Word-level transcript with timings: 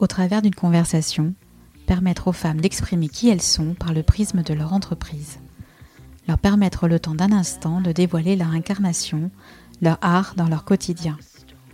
Au 0.00 0.06
travers 0.06 0.42
d'une 0.42 0.54
conversation, 0.54 1.34
permettre 1.86 2.28
aux 2.28 2.32
femmes 2.32 2.60
d'exprimer 2.60 3.08
qui 3.08 3.30
elles 3.30 3.42
sont 3.42 3.74
par 3.74 3.92
le 3.92 4.04
prisme 4.04 4.42
de 4.42 4.54
leur 4.54 4.72
entreprise. 4.72 5.40
Leur 6.28 6.38
permettre 6.38 6.86
le 6.86 7.00
temps 7.00 7.16
d'un 7.16 7.32
instant 7.32 7.80
de 7.80 7.90
dévoiler 7.90 8.36
leur 8.36 8.50
incarnation, 8.50 9.32
leur 9.82 9.98
art 10.00 10.34
dans 10.36 10.46
leur 10.46 10.64
quotidien. 10.64 11.18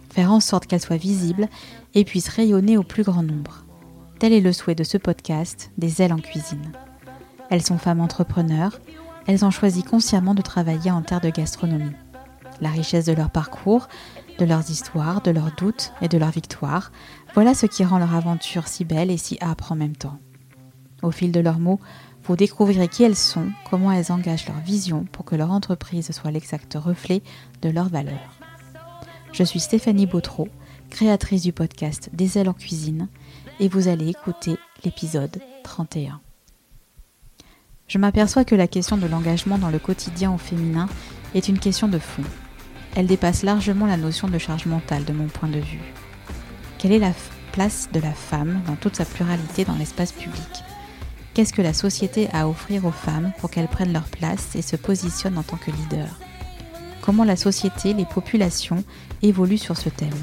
Faire 0.09 0.33
en 0.33 0.41
sorte 0.41 0.67
qu'elles 0.67 0.81
soient 0.81 0.97
visibles 0.97 1.49
et 1.93 2.07
puissent 2.07 2.31
rayonner 2.31 2.79
au 2.79 2.83
plus 2.83 3.03
grand 3.03 3.23
nombre. 3.23 3.67
Tel 4.19 4.33
est 4.33 4.41
le 4.41 4.55
souhait 4.55 4.75
de 4.75 4.85
ce 4.85 4.97
podcast, 4.97 5.71
Des 5.77 6.01
ailes 6.01 6.15
en 6.15 6.19
cuisine. 6.19 6.73
Elles 7.51 7.63
sont 7.63 7.77
femmes 7.77 8.01
entrepreneurs, 8.01 8.81
elles 9.27 9.45
ont 9.45 9.51
choisi 9.51 9.83
consciemment 9.83 10.35
de 10.35 10.41
travailler 10.41 10.91
en 10.91 11.03
terre 11.03 11.21
de 11.21 11.29
gastronomie. 11.29 11.93
La 12.63 12.71
richesse 12.71 13.05
de 13.05 13.13
leur 13.13 13.29
parcours, 13.29 13.89
de 14.39 14.45
leurs 14.45 14.71
histoires, 14.71 15.23
de 15.23 15.31
leurs 15.31 15.53
doutes 15.57 15.93
et 16.01 16.09
de 16.09 16.19
leurs 16.19 16.31
victoires, 16.31 16.93
voilà 17.35 17.55
ce 17.55 17.67
qui 17.67 17.85
rend 17.85 17.99
leur 17.99 18.15
aventure 18.15 18.69
si 18.69 18.85
belle 18.85 19.11
et 19.11 19.17
si 19.17 19.39
âpre 19.41 19.73
en 19.73 19.77
même 19.77 19.97
temps. 19.97 20.19
Au 21.03 21.11
fil 21.11 21.33
de 21.33 21.41
leurs 21.41 21.59
mots, 21.59 21.81
vous 22.25 22.37
découvrirez 22.37 22.89
qui 22.89 23.03
elles 23.03 23.17
sont, 23.17 23.49
comment 23.71 23.93
elles 23.93 24.11
engagent 24.11 24.49
leur 24.49 24.61
vision 24.61 25.05
pour 25.13 25.25
que 25.25 25.37
leur 25.37 25.51
entreprise 25.51 26.11
soit 26.11 26.31
l'exact 26.31 26.75
reflet 26.75 27.23
de 27.63 27.69
leurs 27.69 27.91
valeurs. 27.91 28.39
Je 29.33 29.45
suis 29.45 29.61
Stéphanie 29.61 30.07
Bautreau, 30.07 30.49
créatrice 30.91 31.43
du 31.43 31.53
podcast 31.53 32.09
Des 32.13 32.39
ailes 32.39 32.49
en 32.49 32.55
cuisine, 32.55 33.09
et 33.61 33.69
vous 33.69 33.89
allez 33.89 34.09
écouter 34.09 34.57
l'épisode 34.85 35.41
31. 35.65 36.21
Je 37.89 37.99
m'aperçois 37.99 38.45
que 38.45 38.55
la 38.55 38.69
question 38.69 38.97
de 38.97 39.07
l'engagement 39.07 39.59
dans 39.59 39.71
le 39.71 39.79
quotidien 39.79 40.33
au 40.33 40.39
féminin 40.39 40.89
est 41.35 41.49
une 41.49 41.59
question 41.59 41.89
de 41.89 41.99
fond. 41.99 42.23
Elle 42.97 43.07
dépasse 43.07 43.43
largement 43.43 43.87
la 43.87 43.97
notion 43.97 44.29
de 44.29 44.39
charge 44.39 44.67
mentale 44.67 45.05
de 45.05 45.13
mon 45.13 45.27
point 45.27 45.49
de 45.49 45.59
vue. 45.59 45.93
Quelle 46.79 46.93
est 46.93 46.99
la 46.99 47.13
place 47.53 47.89
de 47.93 47.99
la 47.99 48.13
femme 48.13 48.63
dans 48.67 48.77
toute 48.77 48.97
sa 48.97 49.05
pluralité 49.05 49.65
dans 49.65 49.75
l'espace 49.75 50.13
public? 50.13 50.65
Qu'est-ce 51.35 51.53
que 51.53 51.63
la 51.63 51.73
société 51.73 52.29
a 52.33 52.43
à 52.43 52.47
offrir 52.47 52.85
aux 52.85 52.93
femmes 52.93 53.33
pour 53.39 53.51
qu'elles 53.51 53.69
prennent 53.69 53.93
leur 53.93 54.05
place 54.05 54.55
et 54.55 54.63
se 54.63 54.77
positionnent 54.77 55.39
en 55.39 55.43
tant 55.43 55.57
que 55.57 55.73
leaders? 55.73 56.21
Comment 57.01 57.25
la 57.25 57.37
société, 57.37 57.95
les 57.95 58.05
populations 58.05 58.85
évoluent 59.23 59.59
sur 59.59 59.77
ce 59.77 59.89
thème? 59.89 60.15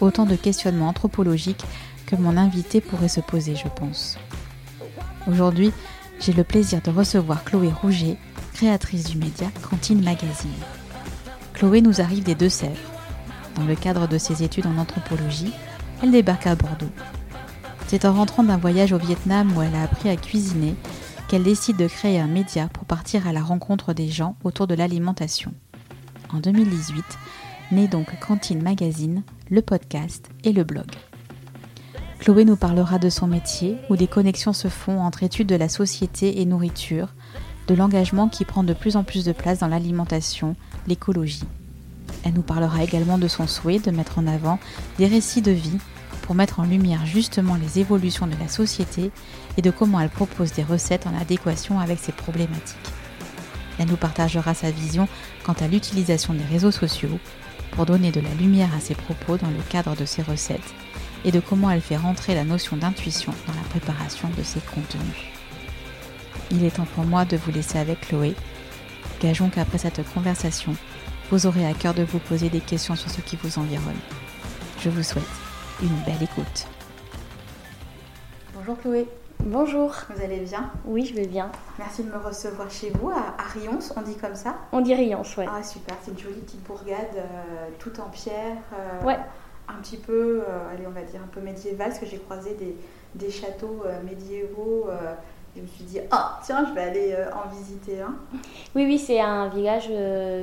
Autant 0.00 0.26
de 0.26 0.34
questionnements 0.34 0.88
anthropologiques 0.88 1.64
que 2.06 2.16
mon 2.16 2.36
invité 2.36 2.80
pourrait 2.80 3.08
se 3.08 3.20
poser, 3.20 3.54
je 3.54 3.68
pense. 3.68 4.18
Aujourd'hui, 5.28 5.72
j'ai 6.18 6.32
le 6.32 6.42
plaisir 6.42 6.80
de 6.82 6.90
recevoir 6.90 7.44
Chloé 7.44 7.70
Rouget, 7.70 8.16
créatrice 8.54 9.04
du 9.04 9.18
média 9.18 9.46
Cantine 9.62 10.02
Magazine. 10.02 10.50
Chloé 11.60 11.82
nous 11.82 12.00
arrive 12.00 12.24
des 12.24 12.34
Deux-Sèvres. 12.34 12.90
Dans 13.54 13.66
le 13.66 13.74
cadre 13.74 14.08
de 14.08 14.16
ses 14.16 14.42
études 14.42 14.64
en 14.64 14.78
anthropologie, 14.78 15.52
elle 16.02 16.10
débarque 16.10 16.46
à 16.46 16.54
Bordeaux. 16.54 16.88
C'est 17.86 18.06
en 18.06 18.14
rentrant 18.14 18.42
d'un 18.42 18.56
voyage 18.56 18.94
au 18.94 18.96
Vietnam 18.96 19.54
où 19.54 19.60
elle 19.60 19.74
a 19.74 19.82
appris 19.82 20.08
à 20.08 20.16
cuisiner 20.16 20.74
qu'elle 21.28 21.42
décide 21.42 21.76
de 21.76 21.86
créer 21.86 22.18
un 22.18 22.28
média 22.28 22.68
pour 22.72 22.86
partir 22.86 23.28
à 23.28 23.34
la 23.34 23.42
rencontre 23.42 23.92
des 23.92 24.08
gens 24.08 24.36
autour 24.42 24.68
de 24.68 24.74
l'alimentation. 24.74 25.52
En 26.32 26.38
2018, 26.38 27.04
naît 27.72 27.88
donc 27.88 28.08
Cantine 28.20 28.62
Magazine, 28.62 29.22
le 29.50 29.60
podcast 29.60 30.30
et 30.44 30.54
le 30.54 30.64
blog. 30.64 30.90
Chloé 32.20 32.46
nous 32.46 32.56
parlera 32.56 32.98
de 32.98 33.10
son 33.10 33.26
métier, 33.26 33.76
où 33.90 33.96
des 33.96 34.06
connexions 34.06 34.54
se 34.54 34.68
font 34.68 35.02
entre 35.02 35.24
études 35.24 35.48
de 35.48 35.56
la 35.56 35.68
société 35.68 36.40
et 36.40 36.46
nourriture, 36.46 37.08
de 37.66 37.74
l'engagement 37.74 38.30
qui 38.30 38.46
prend 38.46 38.64
de 38.64 38.72
plus 38.72 38.96
en 38.96 39.04
plus 39.04 39.26
de 39.26 39.32
place 39.32 39.58
dans 39.58 39.68
l'alimentation, 39.68 40.56
l'écologie. 40.86 41.44
Elle 42.24 42.34
nous 42.34 42.42
parlera 42.42 42.82
également 42.82 43.18
de 43.18 43.28
son 43.28 43.46
souhait 43.46 43.78
de 43.78 43.90
mettre 43.90 44.18
en 44.18 44.26
avant 44.26 44.58
des 44.98 45.06
récits 45.06 45.42
de 45.42 45.50
vie 45.50 45.78
pour 46.22 46.34
mettre 46.34 46.60
en 46.60 46.64
lumière 46.64 47.06
justement 47.06 47.56
les 47.56 47.78
évolutions 47.78 48.26
de 48.26 48.36
la 48.38 48.48
société 48.48 49.10
et 49.56 49.62
de 49.62 49.70
comment 49.70 50.00
elle 50.00 50.10
propose 50.10 50.52
des 50.52 50.62
recettes 50.62 51.06
en 51.06 51.18
adéquation 51.18 51.80
avec 51.80 51.98
ces 51.98 52.12
problématiques. 52.12 52.76
Elle 53.78 53.88
nous 53.88 53.96
partagera 53.96 54.54
sa 54.54 54.70
vision 54.70 55.08
quant 55.42 55.54
à 55.54 55.66
l'utilisation 55.66 56.34
des 56.34 56.44
réseaux 56.44 56.70
sociaux 56.70 57.18
pour 57.70 57.86
donner 57.86 58.12
de 58.12 58.20
la 58.20 58.34
lumière 58.34 58.74
à 58.76 58.80
ses 58.80 58.94
propos 58.94 59.38
dans 59.38 59.48
le 59.48 59.62
cadre 59.68 59.96
de 59.96 60.04
ses 60.04 60.22
recettes 60.22 60.74
et 61.24 61.30
de 61.30 61.40
comment 61.40 61.70
elle 61.70 61.80
fait 61.80 61.96
rentrer 61.96 62.34
la 62.34 62.44
notion 62.44 62.76
d'intuition 62.76 63.32
dans 63.46 63.54
la 63.54 63.68
préparation 63.68 64.28
de 64.36 64.42
ses 64.42 64.60
contenus. 64.60 65.30
Il 66.50 66.64
est 66.64 66.76
temps 66.76 66.86
pour 66.94 67.04
moi 67.04 67.24
de 67.24 67.36
vous 67.36 67.52
laisser 67.52 67.78
avec 67.78 68.00
Chloé. 68.00 68.34
Gageons 69.20 69.50
qu'après 69.50 69.76
cette 69.76 70.02
conversation, 70.14 70.74
vous 71.30 71.46
aurez 71.46 71.66
à 71.66 71.74
cœur 71.74 71.92
de 71.92 72.02
vous 72.02 72.18
poser 72.18 72.48
des 72.48 72.60
questions 72.60 72.96
sur 72.96 73.10
ce 73.10 73.20
qui 73.20 73.36
vous 73.36 73.58
environne. 73.58 73.98
Je 74.78 74.88
vous 74.88 75.02
souhaite 75.02 75.22
une 75.82 75.94
belle 76.06 76.22
écoute. 76.22 76.66
Bonjour 78.54 78.78
Chloé. 78.78 79.06
Bonjour. 79.40 79.94
Vous 80.14 80.24
allez 80.24 80.40
bien? 80.40 80.70
Oui, 80.86 81.04
je 81.04 81.14
vais 81.14 81.26
bien. 81.26 81.52
Merci 81.78 82.02
de 82.02 82.10
me 82.10 82.16
recevoir 82.16 82.70
chez 82.70 82.90
vous, 82.90 83.10
à, 83.10 83.34
Rions, 83.52 83.78
on 83.94 84.00
dit 84.00 84.16
comme 84.16 84.34
ça? 84.34 84.54
On 84.72 84.80
dit 84.80 84.94
Rions, 84.94 85.22
ouais. 85.36 85.46
Ah 85.50 85.62
super, 85.62 85.96
c'est 86.02 86.12
une 86.12 86.18
jolie 86.18 86.40
petite 86.40 86.62
bourgade, 86.62 87.16
euh, 87.16 87.68
tout 87.78 88.00
en 88.00 88.08
pierre. 88.08 88.56
Euh, 88.72 89.04
ouais 89.04 89.18
un 89.70 89.80
petit 89.80 89.98
peu, 89.98 90.42
euh, 90.48 90.72
allez, 90.72 90.86
on 90.86 90.90
va 90.90 91.02
dire 91.02 91.20
un 91.22 91.28
peu 91.28 91.40
médiéval, 91.40 91.88
parce 91.88 92.00
que 92.00 92.06
j'ai 92.06 92.18
croisé 92.18 92.54
des, 92.54 92.74
des 93.14 93.30
châteaux 93.30 93.82
euh, 93.86 94.02
médiévaux. 94.02 94.88
Euh, 95.56 95.56
je 95.56 95.62
me 95.62 95.66
suis 95.66 95.84
dit, 95.84 96.00
ah, 96.10 96.38
tiens, 96.42 96.64
je 96.68 96.72
vais 96.74 96.82
aller 96.82 97.16
en 97.32 97.48
visiter 97.48 98.00
un. 98.00 98.14
Oui, 98.74 98.84
oui, 98.84 98.98
c'est 98.98 99.20
un 99.20 99.48
village 99.48 99.90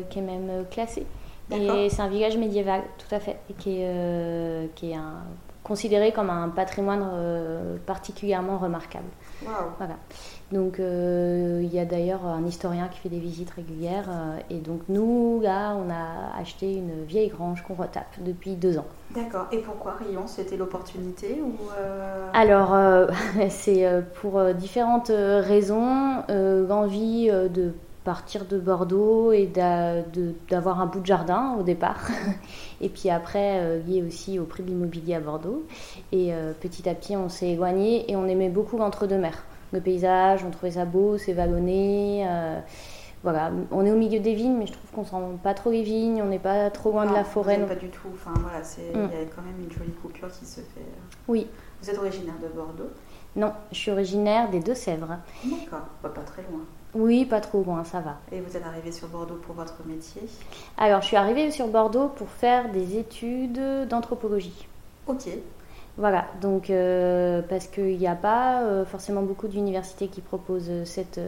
qui 0.10 0.20
est 0.20 0.22
même 0.22 0.66
classé. 0.70 1.06
Et 1.52 1.90
c'est 1.90 2.02
un 2.02 2.10
village 2.10 2.38
médiéval, 2.38 2.84
tout 2.98 3.16
à 3.16 3.20
fait, 3.20 3.38
et 3.50 3.54
qui 3.54 3.82
est, 3.82 4.76
qui 4.76 4.92
est 4.92 4.96
un, 4.96 5.24
considéré 5.64 6.12
comme 6.12 6.30
un 6.30 6.50
patrimoine 6.50 7.80
particulièrement 7.86 8.58
remarquable. 8.58 9.08
Wow. 9.44 9.52
Voilà. 9.78 9.96
Donc 10.52 10.80
euh, 10.80 11.60
il 11.62 11.74
y 11.74 11.80
a 11.80 11.84
d'ailleurs 11.84 12.26
un 12.26 12.46
historien 12.46 12.88
qui 12.88 13.00
fait 13.00 13.10
des 13.10 13.20
visites 13.20 13.50
régulières. 13.50 14.10
Euh, 14.10 14.40
et 14.50 14.60
donc 14.60 14.82
nous, 14.88 15.42
là, 15.42 15.76
on 15.76 15.90
a 15.90 16.40
acheté 16.40 16.74
une 16.74 17.04
vieille 17.04 17.30
grange 17.30 17.64
qu'on 17.64 17.74
retape 17.74 18.16
depuis 18.20 18.56
deux 18.56 18.78
ans. 18.78 18.86
D'accord. 19.14 19.48
Et 19.52 19.58
pourquoi 19.58 19.94
Rion? 19.94 20.26
C'était 20.26 20.56
l'opportunité 20.56 21.42
ou 21.42 21.54
euh, 21.78 22.30
Alors, 22.34 22.76
c'est 23.50 23.86
pour 24.22 24.42
différentes 24.54 25.12
raisons. 25.12 26.24
L'envie 26.30 27.28
de 27.30 27.74
partir 28.04 28.46
de 28.46 28.58
Bordeaux 28.58 29.34
et 29.34 29.48
d'avoir 29.48 30.80
un 30.80 30.86
bout 30.86 31.02
de 31.02 31.06
jardin 31.06 31.56
au 31.60 31.64
départ. 31.64 32.08
et 32.82 32.88
puis 32.88 33.10
après, 33.10 33.80
lié 33.80 34.02
aussi 34.02 34.40
au 34.40 34.46
prix 34.46 34.64
de 34.64 34.70
l'immobilier 34.70 35.16
à 35.16 35.20
Bordeaux. 35.20 35.66
Et 36.12 36.32
petit 36.62 36.88
à 36.88 36.94
petit, 36.94 37.18
on 37.18 37.28
s'est 37.28 37.50
éloigné 37.50 38.10
et 38.10 38.16
on 38.16 38.28
aimait 38.28 38.50
beaucoup 38.50 38.78
l'entre-deux-mers 38.78 39.44
le 39.72 39.82
paysage, 39.82 40.44
on 40.46 40.52
trouvait 40.52 40.72
ça 40.72 40.86
beau, 40.86 41.18
c'est 41.18 41.34
vallonné. 41.34 42.26
Euh, 42.28 42.60
voilà, 43.24 43.52
on 43.72 43.86
est 43.86 43.92
au 43.92 43.96
milieu 43.96 44.20
des 44.20 44.36
vignes, 44.36 44.58
mais 44.58 44.68
je 44.68 44.74
trouve 44.74 44.92
qu'on 44.92 45.04
sent 45.04 45.26
pas 45.44 45.54
trop 45.54 45.72
les 45.72 45.82
vignes, 45.82 46.22
on 46.22 46.28
n'est 46.28 46.40
pas 46.40 46.70
trop 46.70 46.92
loin 46.92 47.06
de 47.06 47.14
la 47.14 47.24
forêt. 47.24 47.58
Non, 47.58 47.68
pas 47.68 47.76
du 47.76 47.90
tout. 47.90 48.08
Enfin 48.14 48.32
voilà, 48.40 48.60
il 48.78 48.98
y 48.98 49.04
a 49.04 49.06
mm. 49.06 49.30
quand 49.36 49.42
même 49.42 49.60
une 49.60 49.72
jolie 49.72 49.92
coupure 49.92 50.30
qui 50.32 50.46
se 50.46 50.62
fait. 50.62 50.80
Euh. 50.80 51.26
Oui. 51.28 51.48
Vous 51.82 51.90
êtes 51.90 51.98
originaire 51.98 52.36
de 52.42 52.48
Bordeaux? 52.48 52.90
Non, 53.36 53.52
je 53.72 53.78
suis 53.78 53.92
originaire 53.92 54.50
des 54.50 54.60
Deux-Sèvres. 54.60 55.18
D'accord, 55.44 55.88
pas 56.02 56.10
très 56.10 56.42
loin. 56.44 56.62
Oui, 56.96 57.26
pas 57.26 57.42
trop 57.42 57.64
loin, 57.64 57.84
ça 57.84 58.00
va. 58.00 58.18
Et 58.32 58.40
vous 58.40 58.56
êtes 58.56 58.66
arrivée 58.66 58.92
sur 58.92 59.08
Bordeaux 59.10 59.36
pour 59.36 59.54
votre 59.54 59.76
métier? 59.86 60.24
Alors, 60.78 61.02
je 61.02 61.08
suis 61.08 61.18
arrivée 61.18 61.52
sur 61.52 61.68
Bordeaux 61.68 62.08
pour 62.08 62.30
faire 62.30 62.72
des 62.72 62.98
études 62.98 63.88
d'anthropologie. 63.88 64.68
Ok. 65.06 65.28
Voilà, 65.98 66.28
donc 66.42 66.70
euh, 66.70 67.42
parce 67.42 67.66
qu'il 67.66 67.98
n'y 67.98 68.08
a 68.08 68.16
pas 68.16 68.62
euh, 68.62 68.86
forcément 68.86 69.24
beaucoup 69.24 69.48
d'universités 69.48 70.08
qui 70.10 70.22
proposent 70.22 70.70
euh, 70.70 70.86
cette 70.86 71.20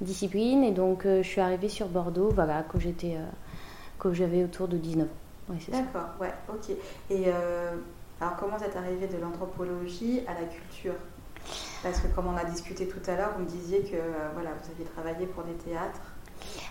discipline, 0.00 0.64
et 0.64 0.72
donc 0.72 1.04
je 1.04 1.22
suis 1.22 1.40
arrivée 1.40 1.68
sur 1.68 1.86
Bordeaux, 1.86 2.30
voilà, 2.30 2.64
quand 2.68 2.80
j'étais, 2.80 3.16
quand 3.98 4.12
j'avais 4.12 4.42
autour 4.42 4.66
de 4.66 4.76
19 4.76 5.06
ans. 5.06 5.54
D'accord, 5.68 6.08
ouais, 6.20 6.32
ok. 6.48 6.76
Et 7.10 7.26
alors 8.20 8.36
comment 8.38 8.56
vous 8.56 8.64
êtes 8.64 8.76
arrivée 8.76 9.06
de 9.06 9.18
l'anthropologie 9.18 10.22
à 10.26 10.34
la 10.34 10.46
culture? 10.46 10.94
Parce 11.82 12.00
que 12.00 12.08
comme 12.08 12.26
on 12.26 12.36
a 12.36 12.44
discuté 12.44 12.86
tout 12.86 13.00
à 13.10 13.16
l'heure, 13.16 13.32
vous 13.36 13.44
me 13.44 13.48
disiez 13.48 13.80
que 13.80 13.96
voilà, 14.34 14.50
vous 14.50 14.70
aviez 14.70 14.84
travaillé 14.86 15.26
pour 15.26 15.44
des 15.44 15.54
théâtres. 15.54 16.09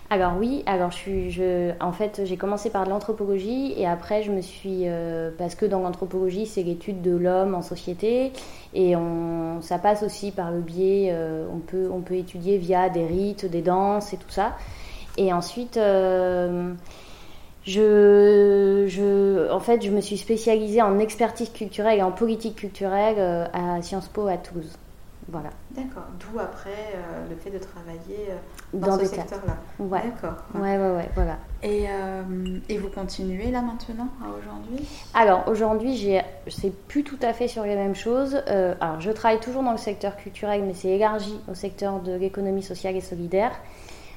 Alors 0.10 0.34
oui, 0.40 0.64
alors 0.66 0.90
je 0.92 0.98
suis, 0.98 1.42
en 1.80 1.92
fait, 1.92 2.22
j'ai 2.26 2.36
commencé 2.36 2.72
par 2.72 2.86
de 2.86 2.90
l'anthropologie 2.90 3.74
et 3.78 3.86
après 3.86 4.24
je 4.24 4.32
me 4.32 4.42
suis, 4.42 4.84
euh, 4.86 5.30
parce 5.38 5.54
que 5.54 5.68
dans 5.68 5.82
l'anthropologie 5.82 6.48
c'est 6.48 6.64
l'étude 6.64 7.04
de 7.04 7.16
l'homme 7.16 7.54
en 7.54 7.62
société 7.62 8.32
et 8.74 8.96
ça 9.62 9.78
passe 9.78 10.02
aussi 10.02 10.32
par 10.32 10.52
le 10.52 10.62
biais, 10.62 11.10
euh, 11.12 11.46
on 11.54 11.60
peut, 11.60 11.90
on 11.94 12.02
peut 12.02 12.16
étudier 12.16 12.58
via 12.58 12.90
des 12.90 13.06
rites, 13.06 13.46
des 13.46 13.62
danses 13.62 14.14
et 14.14 14.18
tout 14.18 14.30
ça. 14.30 14.54
Et 15.18 15.32
ensuite, 15.32 15.78
euh, 15.78 16.74
je, 17.66 18.86
je, 18.88 19.52
en 19.52 19.60
fait, 19.60 19.84
je 19.84 19.92
me 19.92 20.02
suis 20.02 20.18
spécialisée 20.18 20.82
en 20.82 20.98
expertise 20.98 21.50
culturelle 21.50 22.00
et 22.00 22.04
en 22.04 22.12
politique 22.12 22.56
culturelle 22.56 23.50
à 23.54 23.82
Sciences 23.84 24.08
Po 24.08 24.28
à 24.28 24.38
Toulouse. 24.38 24.76
Voilà. 25.32 25.50
D'accord. 25.72 26.06
D'où 26.20 26.40
après 26.40 26.94
euh, 26.96 27.30
le 27.30 27.36
fait 27.36 27.52
de 27.52 27.60
travailler 27.60 28.30
euh, 28.30 28.36
dans, 28.74 28.98
ce 28.98 29.06
secteur-là. 29.06 29.58
Ouais. 29.78 30.02
D'accord. 30.04 30.38
Ouais, 30.56 30.78
ouais, 30.78 30.96
ouais, 30.96 31.10
voilà. 31.14 31.38
Et, 31.62 31.88
et 32.70 32.78
vous 32.78 32.88
continuez 32.88 33.52
là 33.52 33.62
maintenant, 33.62 34.08
aujourd'hui? 34.22 34.88
Alors 35.14 35.48
aujourd'hui, 35.48 36.18
c'est 36.48 36.74
plus 36.88 37.04
tout 37.04 37.20
à 37.22 37.34
fait 37.34 37.50
sur 37.50 37.64
les 37.64 37.76
mêmes 37.76 37.96
choses. 37.96 38.42
alors 38.48 39.02
je 39.02 39.12
travaille 39.12 39.42
toujours 39.42 39.62
dans 39.62 39.74
le 39.74 39.78
secteur 39.78 40.16
culturel, 40.16 40.64
mais 40.66 40.74
c'est 40.74 40.88
élargi 40.88 41.38
au 41.52 41.56
secteur 41.56 42.00
de 42.00 42.14
l'économie 42.14 42.64
sociale 42.64 42.96
et 42.96 43.02
solidaire. 43.02 43.52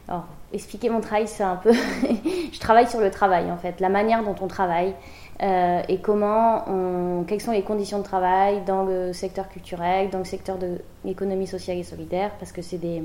Alors, 0.09 0.25
expliquer 0.53 0.91
mon 0.91 1.01
travail, 1.01 1.29
c'est 1.29 1.45
un 1.45 1.57
peu. 1.57 1.73
je 2.53 2.59
travaille 2.59 2.89
sur 2.89 3.01
le 3.01 3.11
travail, 3.11 3.51
en 3.51 3.57
fait, 3.57 3.81
la 3.81 3.89
manière 3.89 4.25
dont 4.25 4.35
on 4.41 4.49
travaille 4.49 4.95
euh, 5.41 5.83
et 5.89 5.99
comment. 5.99 7.25
Quelles 7.27 7.41
sont 7.41 7.53
les 7.53 7.63
conditions 7.63 7.99
de 7.99 8.05
travail 8.05 8.63
dans 8.67 8.85
le 8.85 9.13
secteur 9.13 9.49
culturel, 9.49 10.11
dans 10.11 10.19
le 10.19 10.25
secteur 10.25 10.59
de 10.59 10.79
l'économie 11.05 11.47
sociale 11.47 11.79
et 11.79 11.85
solidaire, 11.85 12.33
parce 12.39 12.53
que 12.53 12.63
c'est 12.63 12.79
des. 12.79 13.03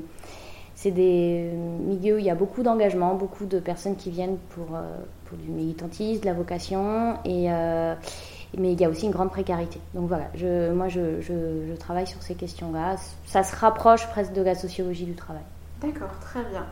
C'est 0.74 0.92
des 0.92 1.50
milieux 1.52 2.14
où 2.14 2.18
il 2.18 2.24
y 2.24 2.30
a 2.30 2.36
beaucoup 2.36 2.62
d'engagement, 2.62 3.16
beaucoup 3.16 3.46
de 3.46 3.58
personnes 3.58 3.96
qui 3.96 4.12
viennent 4.12 4.36
pour, 4.50 4.76
euh, 4.76 4.96
pour 5.24 5.36
du 5.36 5.48
militantisme, 5.48 6.20
de 6.20 6.26
la 6.26 6.34
vocation, 6.34 7.14
et, 7.24 7.50
euh, 7.50 7.96
mais 8.56 8.74
il 8.74 8.80
y 8.80 8.84
a 8.84 8.88
aussi 8.88 9.06
une 9.06 9.10
grande 9.10 9.30
précarité. 9.30 9.80
Donc 9.92 10.06
voilà, 10.06 10.26
je, 10.36 10.70
moi 10.72 10.86
je 10.86 11.74
travaille 11.80 12.06
sur 12.06 12.22
ces 12.22 12.36
questions-là. 12.36 12.94
Ça 13.26 13.42
se 13.42 13.56
rapproche 13.56 14.06
presque 14.06 14.32
de 14.34 14.42
la 14.42 14.54
sociologie 14.54 15.04
du 15.04 15.14
travail. 15.14 15.42
D'accord, 15.82 16.10
très 16.20 16.44
bien. 16.44 16.64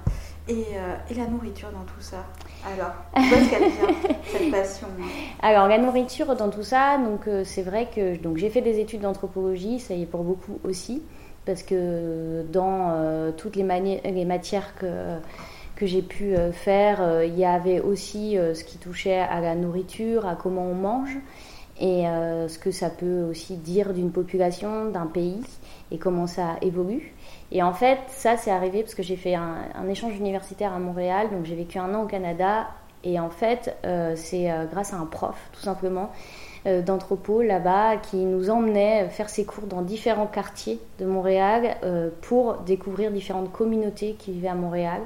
Et, 0.48 0.64
euh, 0.76 0.94
et, 1.10 1.14
la 1.14 1.26
nourriture 1.26 1.70
dans 1.72 1.84
tout 1.84 2.00
ça 2.00 2.25
Alors, 2.64 2.93
d'où 3.16 3.34
est-ce 3.34 3.50
qu'elle 3.50 3.69
vient, 3.69 4.16
cette 4.26 4.50
passion 4.52 4.87
Alors, 5.43 5.66
la 5.66 5.78
nourriture 5.78 6.37
dans 6.37 6.50
tout 6.50 6.62
ça, 6.62 6.98
donc 6.98 7.26
euh, 7.26 7.43
c'est 7.44 7.62
vrai 7.62 7.88
que 7.93 8.16
donc, 8.16 8.37
j'ai 8.37 8.48
fait 8.48 8.60
des 8.60 8.78
études 8.78 9.00
d'anthropologie, 9.00 9.81
ça 9.81 9.94
y 9.94 10.02
est 10.02 10.06
pour 10.06 10.22
beaucoup 10.22 10.60
aussi, 10.62 11.02
parce 11.46 11.64
que 11.64 12.44
dans 12.52 12.90
euh, 12.90 13.32
toutes 13.32 13.56
les, 13.56 13.64
les, 14.04 14.25
matières 14.25 14.76
que, 14.76 15.19
que 15.75 15.84
j'ai 15.84 16.02
pu 16.02 16.37
faire, 16.52 17.25
il 17.25 17.37
y 17.37 17.44
avait 17.44 17.81
aussi 17.81 18.37
ce 18.37 18.62
qui 18.62 18.78
touchait 18.78 19.19
à 19.19 19.40
la 19.40 19.56
nourriture, 19.56 20.26
à 20.26 20.37
comment 20.37 20.64
on 20.64 20.75
mange, 20.75 21.16
et 21.81 22.04
ce 22.48 22.58
que 22.58 22.70
ça 22.70 22.88
peut 22.88 23.25
aussi 23.25 23.56
dire 23.56 23.93
d'une 23.93 24.12
population, 24.12 24.90
d'un 24.90 25.06
pays, 25.06 25.43
et 25.90 25.98
comment 25.98 26.28
ça 26.28 26.56
évolue. 26.62 27.15
Et 27.52 27.62
en 27.62 27.72
fait, 27.72 27.98
ça, 28.08 28.37
c'est 28.37 28.50
arrivé 28.50 28.82
parce 28.82 28.94
que 28.94 29.02
j'ai 29.02 29.16
fait 29.16 29.34
un, 29.34 29.88
échange 29.88 30.16
universitaire 30.16 30.72
à 30.72 30.78
Montréal, 30.78 31.28
donc 31.31 31.44
j'ai 31.44 31.54
vécu 31.54 31.78
un 31.78 31.94
an 31.94 32.02
au 32.02 32.06
Canada. 32.06 32.69
Et 33.04 33.20
en 33.20 33.31
fait, 33.31 33.76
euh, 33.84 34.14
c'est 34.16 34.50
euh, 34.50 34.64
grâce 34.64 34.93
à 34.93 34.96
un 34.96 35.06
prof, 35.06 35.37
tout 35.52 35.60
simplement, 35.60 36.10
euh, 36.66 36.82
d'anthropo 36.82 37.43
là-bas, 37.43 37.98
qui 37.98 38.16
nous 38.16 38.50
emmenait 38.50 39.08
faire 39.10 39.28
ses 39.28 39.44
cours 39.44 39.69
dans 39.69 39.82
différents 39.82 40.26
quartiers 40.26 40.81
de 40.98 41.06
Montréal 41.06 41.76
pour 42.22 42.58
découvrir 42.58 43.12
différentes 43.12 43.52
communautés 43.52 44.16
qui 44.19 44.32
vivaient 44.32 44.48
à 44.48 44.54
Montréal. 44.54 45.02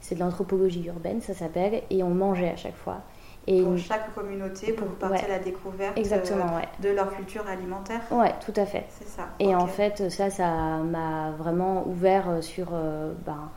C'est 0.00 0.14
de 0.14 0.20
l'anthropologie 0.20 0.84
urbaine, 0.86 1.20
ça 1.20 1.34
s'appelle, 1.34 1.82
et 1.90 2.02
on 2.02 2.10
mangeait 2.10 2.50
à 2.50 2.56
chaque 2.56 2.76
fois. 2.76 2.98
Et 3.46 3.62
pour 3.62 3.76
chaque 3.76 4.14
communauté, 4.14 4.72
pour 4.72 4.86
partir 4.88 5.24
à 5.24 5.28
la 5.28 5.38
découverte 5.40 5.98
Exactement, 5.98 6.60
de 6.80 6.88
leur 6.90 7.14
culture 7.14 7.46
alimentaire. 7.48 8.00
Ouais, 8.10 8.32
tout 8.44 8.52
à 8.56 8.66
fait. 8.66 8.86
C'est 8.88 9.08
ça. 9.08 9.28
Et 9.40 9.54
en 9.54 9.66
fait, 9.66 10.10
ça, 10.10 10.30
ça 10.30 10.48
m'a 10.78 11.32
vraiment 11.32 11.86
ouvert 11.88 12.38
sur 12.40 12.68
euh, 12.72 13.12
ben, 13.26 13.50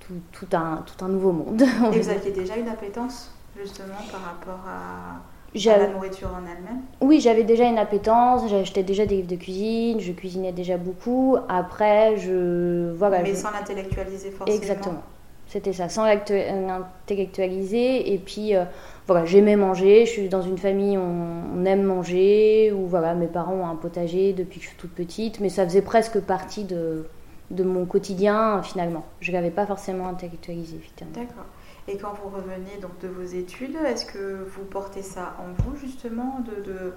tout, 0.00 0.14
tout, 0.30 0.46
un, 0.56 0.84
tout 0.86 1.04
un 1.04 1.08
nouveau 1.08 1.32
monde. 1.32 1.62
Et 1.92 1.98
vous 1.98 2.08
aviez 2.08 2.30
déjà 2.30 2.56
une 2.56 2.68
appétence, 2.68 3.34
justement, 3.60 3.98
par 4.12 4.22
rapport 4.22 4.60
à, 4.66 5.20
la 5.54 5.86
nourriture 5.88 6.28
en 6.28 6.46
elle-même? 6.46 6.82
Oui, 7.00 7.20
j'avais 7.20 7.44
déjà 7.44 7.64
une 7.64 7.78
appétence, 7.78 8.48
j'achetais 8.48 8.84
déjà 8.84 9.06
des 9.06 9.16
livres 9.16 9.28
de 9.28 9.36
cuisine, 9.36 10.00
je 10.00 10.12
cuisinais 10.12 10.52
déjà 10.52 10.76
beaucoup. 10.76 11.36
Après, 11.48 12.16
je. 12.16 12.92
Voilà, 12.92 13.22
Mais 13.22 13.34
sans 13.34 13.50
l'intellectualiser 13.50 14.30
forcément? 14.30 14.56
Exactement. 14.56 15.02
C'était 15.48 15.72
ça, 15.74 15.90
sans 15.90 16.06
l'intellectualiser. 16.06 18.14
Et 18.14 18.18
puis, 18.18 18.56
euh, 18.56 18.64
voilà, 19.06 19.24
j'aimais 19.24 19.56
manger. 19.56 20.06
Je 20.06 20.10
suis 20.10 20.28
dans 20.28 20.42
une 20.42 20.58
famille, 20.58 20.96
on, 20.96 21.42
on, 21.56 21.64
aime 21.64 21.82
manger. 21.82 22.72
Ou 22.72 22.86
voilà, 22.86 23.14
mes 23.14 23.26
parents 23.26 23.54
ont 23.54 23.66
un 23.66 23.76
potager 23.76 24.32
depuis 24.32 24.58
que 24.58 24.64
je 24.64 24.70
suis 24.70 24.78
toute 24.78 24.92
petite. 24.92 25.40
Mais 25.40 25.48
ça 25.48 25.64
faisait 25.64 25.82
presque 25.82 26.20
partie 26.20 26.64
de, 26.64 27.06
de 27.50 27.64
mon 27.64 27.84
quotidien, 27.84 28.62
finalement. 28.62 29.04
Je 29.20 29.30
ne 29.30 29.36
l'avais 29.36 29.50
pas 29.50 29.66
forcément 29.66 30.08
intellectualisé, 30.08 30.78
finalement. 30.78 31.20
D'accord. 31.20 31.46
Et 31.88 31.96
quand 31.96 32.14
vous 32.22 32.28
revenez 32.30 32.78
donc 32.80 32.98
de 33.00 33.08
vos 33.08 33.24
études, 33.24 33.76
est-ce 33.86 34.06
que 34.06 34.46
vous 34.48 34.64
portez 34.64 35.02
ça 35.02 35.36
en 35.38 35.62
vous, 35.62 35.76
justement, 35.76 36.40
de, 36.40 36.62
de, 36.62 36.92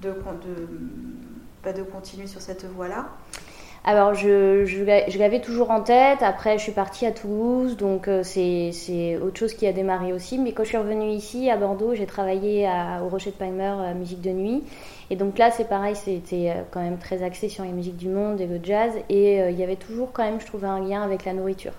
de, 0.00 0.10
de, 0.10 0.68
bah, 1.64 1.72
de 1.72 1.82
continuer 1.82 2.28
sur 2.28 2.40
cette 2.40 2.64
voie-là? 2.64 3.08
Alors, 3.88 4.12
je, 4.12 5.16
l'avais 5.18 5.40
toujours 5.40 5.70
en 5.70 5.80
tête. 5.80 6.22
Après, 6.22 6.58
je 6.58 6.62
suis 6.62 6.72
partie 6.72 7.06
à 7.06 7.10
Toulouse, 7.10 7.78
donc 7.78 8.06
euh, 8.06 8.22
c'est 8.22 9.16
autre 9.16 9.38
chose 9.38 9.54
qui 9.54 9.66
a 9.66 9.72
démarré 9.72 10.12
aussi. 10.12 10.36
Mais 10.36 10.52
quand 10.52 10.62
je 10.62 10.68
suis 10.68 10.76
revenue 10.76 11.08
ici, 11.08 11.48
à 11.48 11.56
Bordeaux, 11.56 11.94
j'ai 11.94 12.04
travaillé 12.04 12.68
au 13.02 13.08
Rocher 13.08 13.30
de 13.30 13.36
Palmer 13.36 13.72
à 13.88 13.94
Musique 13.94 14.20
de 14.20 14.28
Nuit. 14.28 14.62
Et 15.08 15.16
donc 15.16 15.38
là, 15.38 15.50
c'est 15.50 15.66
pareil, 15.66 15.96
c'était 15.96 16.50
euh, 16.50 16.62
quand 16.70 16.82
même 16.82 16.98
très 16.98 17.22
axé 17.22 17.48
sur 17.48 17.64
les 17.64 17.72
musiques 17.72 17.96
du 17.96 18.08
monde 18.08 18.42
et 18.42 18.46
le 18.46 18.60
jazz. 18.62 18.92
Et 19.08 19.40
euh, 19.40 19.50
il 19.50 19.58
y 19.58 19.62
avait 19.62 19.76
toujours 19.76 20.12
quand 20.12 20.22
même, 20.22 20.38
je 20.38 20.44
trouvais, 20.44 20.68
un 20.68 20.80
lien 20.80 21.00
avec 21.00 21.24
la 21.24 21.32
nourriture. 21.32 21.72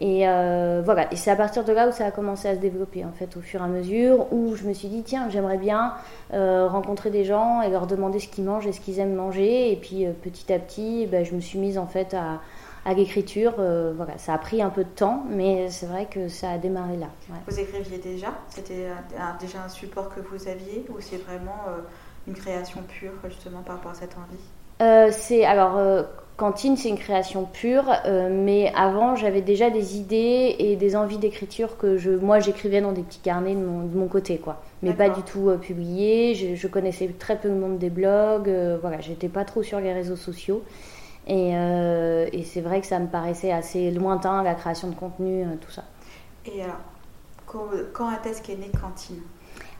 Et 0.00 0.28
euh, 0.28 0.82
voilà, 0.84 1.12
et 1.12 1.16
c'est 1.16 1.30
à 1.30 1.36
partir 1.36 1.64
de 1.64 1.72
là 1.72 1.88
où 1.88 1.92
ça 1.92 2.06
a 2.06 2.10
commencé 2.10 2.48
à 2.48 2.54
se 2.54 2.58
développer 2.58 3.04
en 3.04 3.12
fait, 3.12 3.36
au 3.36 3.40
fur 3.40 3.60
et 3.60 3.64
à 3.64 3.68
mesure, 3.68 4.32
où 4.32 4.56
je 4.56 4.64
me 4.64 4.72
suis 4.72 4.88
dit 4.88 5.04
tiens, 5.04 5.28
j'aimerais 5.30 5.56
bien 5.56 5.94
euh, 6.32 6.66
rencontrer 6.66 7.10
des 7.10 7.24
gens 7.24 7.62
et 7.62 7.70
leur 7.70 7.86
demander 7.86 8.18
ce 8.18 8.26
qu'ils 8.26 8.44
mangent 8.44 8.66
et 8.66 8.72
ce 8.72 8.80
qu'ils 8.80 8.98
aiment 8.98 9.14
manger. 9.14 9.70
Et 9.70 9.76
puis 9.76 10.04
euh, 10.04 10.10
petit 10.10 10.52
à 10.52 10.58
petit, 10.58 11.06
ben, 11.06 11.24
je 11.24 11.34
me 11.34 11.40
suis 11.40 11.60
mise 11.60 11.78
en 11.78 11.86
fait 11.86 12.12
à, 12.12 12.40
à 12.84 12.92
l'écriture. 12.92 13.54
voilà, 13.56 14.18
ça 14.18 14.34
a 14.34 14.38
pris 14.38 14.62
un 14.62 14.70
peu 14.70 14.82
de 14.82 14.90
temps, 14.90 15.22
mais 15.30 15.70
c'est 15.70 15.86
vrai 15.86 16.06
que 16.10 16.26
ça 16.26 16.50
a 16.50 16.58
démarré 16.58 16.96
là. 16.96 17.06
Vous 17.46 17.60
écriviez 17.60 17.98
déjà? 17.98 18.28
C'était 18.48 18.88
déjà 19.40 19.62
un 19.64 19.68
support 19.68 20.12
que 20.12 20.20
vous 20.20 20.48
aviez 20.48 20.84
ou 20.90 21.00
c'est 21.00 21.16
vraiment 21.16 21.64
une 22.26 22.34
création 22.34 22.82
pure 22.82 23.12
justement 23.28 23.62
par 23.62 23.76
rapport 23.76 23.92
à 23.92 23.94
cette 23.94 24.16
envie? 24.18 25.12
C'est 25.12 25.44
alors 25.46 26.04
Cantine, 26.36 26.76
c'est 26.76 26.88
une 26.88 26.98
création 26.98 27.44
pure, 27.44 27.84
euh, 28.06 28.28
mais 28.28 28.72
avant, 28.74 29.14
j'avais 29.14 29.40
déjà 29.40 29.70
des 29.70 29.96
idées 29.96 30.56
et 30.58 30.74
des 30.74 30.96
envies 30.96 31.18
d'écriture 31.18 31.78
que 31.78 31.96
je, 31.96 32.10
moi, 32.10 32.40
j'écrivais 32.40 32.80
dans 32.80 32.90
des 32.90 33.02
petits 33.02 33.20
carnets 33.20 33.54
de 33.54 33.60
mon, 33.60 34.08
côté, 34.08 34.38
quoi. 34.38 34.60
Mais 34.82 34.94
pas 34.94 35.08
du 35.10 35.22
tout 35.22 35.48
euh, 35.48 35.58
publié. 35.58 36.34
Je, 36.34 36.66
connaissais 36.66 37.08
très 37.18 37.38
peu 37.38 37.48
le 37.48 37.54
monde 37.54 37.78
des 37.78 37.88
blogs. 37.88 38.48
Euh, 38.48 38.78
voilà, 38.80 39.00
j'étais 39.00 39.28
pas 39.28 39.44
trop 39.44 39.62
sur 39.62 39.78
les 39.78 39.92
réseaux 39.92 40.16
sociaux. 40.16 40.62
Et, 41.28 41.52
et 41.52 42.44
c'est 42.44 42.60
vrai 42.60 42.82
que 42.82 42.86
ça 42.86 42.98
me 42.98 43.06
paraissait 43.06 43.50
assez 43.50 43.90
lointain, 43.90 44.42
la 44.42 44.54
création 44.54 44.88
de 44.88 44.94
contenu, 44.94 45.46
tout 45.60 45.70
ça. 45.70 45.84
Et 46.44 46.62
alors, 46.62 46.76
quand, 47.46 47.68
quand 47.94 48.10
est-ce 48.26 48.42
qu'est 48.42 48.56
née 48.56 48.70
Cantine? 48.78 49.22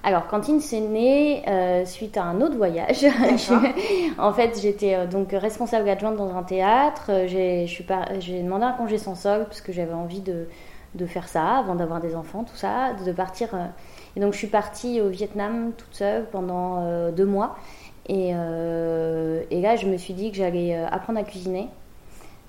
Alors, 0.07 0.27
Cantine, 0.27 0.61
c'est 0.61 0.81
né 0.81 1.43
euh, 1.49 1.87
suite 1.87 2.19
à 2.19 2.25
un 2.25 2.43
autre 2.43 2.59
voyage. 2.59 3.07
en 4.19 4.35
fait, 4.35 4.61
j'étais 4.61 4.95
euh, 4.95 5.07
donc 5.07 5.33
responsable 5.33 5.89
adjointe 5.89 6.17
dans 6.17 6.37
un 6.37 6.43
théâtre. 6.43 7.07
Euh, 7.09 7.27
j'ai 7.27 8.43
demandé 8.43 8.65
un 8.65 8.73
congé 8.73 8.99
sans 8.99 9.15
solde 9.15 9.47
parce 9.47 9.63
que 9.63 9.73
j'avais 9.73 9.95
envie 9.95 10.21
de, 10.21 10.47
de, 10.95 11.07
faire 11.07 11.27
ça 11.27 11.57
avant 11.57 11.75
d'avoir 11.75 12.03
des 12.03 12.15
enfants, 12.17 12.45
tout 12.45 12.55
ça, 12.55 12.93
de, 12.93 13.13
partir. 13.13 13.49
et 14.15 14.21
donc, 14.21 14.35
je 14.35 14.39
suis 14.39 14.47
partie 14.47 15.01
au 15.01 15.09
Vietnam 15.09 15.73
toute 15.75 15.95
seule 15.95 16.27
pendant 16.31 17.11
deux 17.11 17.25
mois. 17.25 17.57
Et, 18.07 18.29
et, 18.29 19.61
là, 19.63 19.77
je 19.77 19.87
me 19.87 19.97
suis 19.97 20.13
dit 20.13 20.31
que 20.31 20.37
j'allais 20.37 20.77
apprendre 20.77 21.19
à 21.19 21.23
cuisiner. 21.23 21.69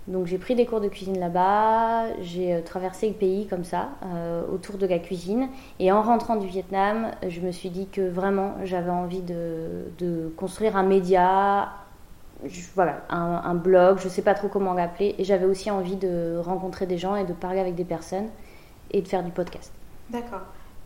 Donc 0.08 0.28
j'ai 0.28 0.38
pris 0.38 0.54
des 0.54 0.68
cours 0.68 0.82
de 0.82 0.88
cuisine 0.88 1.20
là-bas, 1.20 2.14
j'ai 2.22 2.54
euh, 2.54 2.62
traversé 2.62 3.08
le 3.08 3.16
pays 3.16 3.48
comme 3.48 3.64
ça, 3.64 3.90
euh, 4.06 4.44
autour 4.54 4.78
de 4.78 4.86
la 4.86 5.00
cuisine. 5.00 5.50
Et 5.80 5.92
en 5.92 6.04
rentrant 6.04 6.36
du 6.36 6.46
Vietnam, 6.46 7.12
je 7.28 7.42
me 7.42 7.52
suis 7.52 7.70
dit 7.70 7.88
que 7.88 8.08
vraiment 8.08 8.54
j'avais 8.64 8.92
envie 8.92 9.22
de, 9.22 10.32
construire 10.38 10.78
un 10.78 10.84
média, 10.84 11.70
voilà, 12.76 13.02
un, 13.10 13.56
blog, 13.56 13.98
je 13.98 14.06
ne 14.06 14.10
sais 14.10 14.22
pas 14.22 14.36
trop 14.36 14.48
comment 14.48 14.74
l'appeler. 14.74 15.16
Et 15.18 15.24
j'avais 15.24 15.46
aussi 15.46 15.72
envie 15.72 15.96
de 15.96 16.38
rencontrer 16.38 16.86
des 16.86 17.00
gens 17.00 17.16
et 17.16 17.24
de 17.24 17.34
parler 17.34 17.60
avec 17.60 17.74
des 17.74 17.86
personnes 17.86 18.28
et 18.92 19.02
de 19.02 19.08
faire 19.08 19.24
du 19.24 19.32
podcast. 19.32 19.72
D'accord. 20.12 20.42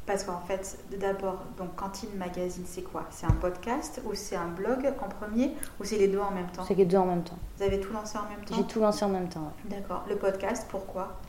Parce 0.09 0.23
qu'en 0.23 0.39
fait, 0.39 0.75
d'abord, 0.99 1.43
donc 1.55 1.75
Cantine 1.75 2.09
Magazine, 2.17 2.63
c'est 2.65 2.81
quoi? 2.81 3.03
C'est 3.11 3.27
un 3.27 3.35
podcast 3.39 4.01
ou 4.07 4.15
c'est 4.15 4.35
un 4.35 4.47
blog 4.47 4.91
en 5.03 5.07
premier 5.07 5.51
ou 5.79 5.83
c'est 5.83 5.99
les 5.99 6.07
deux 6.07 6.17
en 6.17 6.31
même 6.31 6.47
temps? 6.47 6.63
C'est 6.67 6.73
les 6.73 6.85
deux 6.85 6.97
en 6.97 7.05
même 7.05 7.21
temps. 7.21 7.37
Vous 7.55 7.63
avez 7.63 7.79
tout 7.79 7.93
lancé 7.93 8.17
en 8.17 8.23
même 8.23 8.43
temps? 8.43 8.55
J'ai 8.57 8.63
tout 8.63 8.79
lancé 8.79 9.05
en 9.05 9.09
même 9.09 9.29
temps, 9.29 9.53
D'accord. 9.65 10.05
Le 10.09 10.15
podcast, 10.15 10.65
pourquoi? 10.67 11.19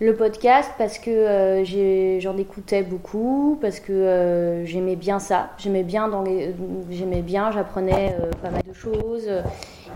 Le 0.00 0.16
podcast 0.16 0.72
parce 0.76 0.98
que 0.98 1.10
euh, 1.10 2.18
j'en 2.18 2.36
écoutais 2.36 2.82
beaucoup, 2.82 3.58
parce 3.60 3.78
que 3.78 3.92
euh, 3.92 4.66
j'aimais 4.66 4.96
bien 4.96 5.20
ça, 5.20 5.50
j'aimais 5.56 5.84
bien 5.84 6.08
dans 6.08 6.22
les, 6.22 6.52
j'aimais 6.90 7.22
bien, 7.22 7.52
j'apprenais 7.52 8.16
euh, 8.20 8.32
pas 8.42 8.50
mal 8.50 8.62
de 8.64 8.72
choses 8.72 9.30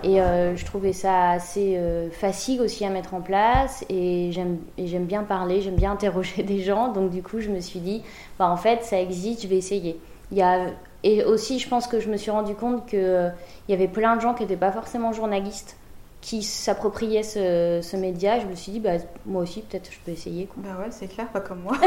et 0.02 0.16
je 0.16 0.64
trouvais 0.64 0.92
ça 0.92 1.30
assez 1.30 1.78
facile 2.12 2.60
aussi 2.60 2.84
à 2.84 2.90
mettre 2.90 3.14
en 3.14 3.20
place 3.20 3.84
et 3.88 4.30
j'aime 4.32 5.04
bien 5.04 5.22
parler, 5.22 5.60
j'aime 5.60 5.76
bien 5.76 5.92
interroger 5.92 6.42
des 6.44 6.60
gens, 6.60 6.92
donc 6.92 7.10
du 7.10 7.22
coup 7.22 7.40
je 7.40 7.50
me 7.50 7.60
suis 7.60 7.80
dit, 7.80 8.02
bah 8.38 8.48
en 8.48 8.56
fait 8.56 8.84
ça 8.84 9.00
existe, 9.00 9.42
je 9.42 9.48
vais 9.48 9.56
essayer. 9.56 10.00
Il 10.32 10.38
y 10.38 10.42
a, 10.42 10.66
et 11.02 11.24
aussi 11.24 11.58
je 11.58 11.68
pense 11.68 11.86
que 11.86 12.00
je 12.00 12.08
me 12.08 12.16
suis 12.16 12.30
rendu 12.30 12.54
compte 12.54 12.86
qu'il 12.86 13.32
il 13.68 13.70
y 13.70 13.74
avait 13.74 13.88
plein 13.88 14.16
de 14.16 14.20
gens 14.20 14.34
qui 14.34 14.42
n'étaient 14.42 14.56
pas 14.56 14.72
forcément 14.72 15.12
journalistes 15.12 15.76
qui 16.20 16.42
s'appropriaient 16.42 17.22
ce, 17.22 17.96
média. 17.96 18.38
Je 18.38 18.46
me 18.46 18.54
suis 18.54 18.72
dit, 18.72 18.80
bah, 18.80 18.92
moi 19.26 19.42
aussi, 19.42 19.62
peut-être 19.62 19.90
je 19.90 19.98
peux 20.04 20.10
essayer. 20.10 20.46
Quoi. 20.46 20.62
Bah 20.64 20.78
ouais, 20.80 20.90
c'est 20.90 21.06
clair, 21.06 21.28
pas 21.28 21.40
comme 21.40 21.60
moi. 21.60 21.76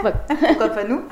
Pourquoi 0.00 0.68
pas 0.68 0.84
nous? 0.84 1.02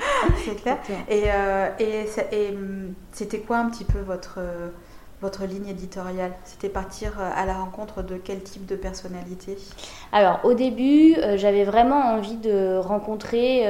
C'est 0.44 0.56
clair. 0.56 0.78
Et, 1.08 1.24
euh, 1.26 1.68
et, 1.78 2.48
hum, 2.50 2.94
c'était 3.12 3.40
quoi 3.40 3.58
un 3.58 3.70
petit 3.70 3.84
peu 3.84 4.00
votre, 4.00 4.38
votre 5.20 5.44
ligne 5.44 5.68
éditoriale 5.68 6.32
C'était 6.44 6.68
partir 6.68 7.18
euh, 7.18 7.30
à 7.34 7.44
la 7.46 7.54
rencontre 7.54 8.02
de 8.02 8.16
quel 8.16 8.42
type 8.42 8.66
de 8.66 8.76
personnalité? 8.76 9.56
Alors, 10.12 10.40
au 10.44 10.54
début, 10.54 11.14
euh, 11.16 11.36
j'avais 11.36 11.64
vraiment 11.64 12.14
envie 12.14 12.36
de 12.36 12.76
rencontrer 12.78 13.64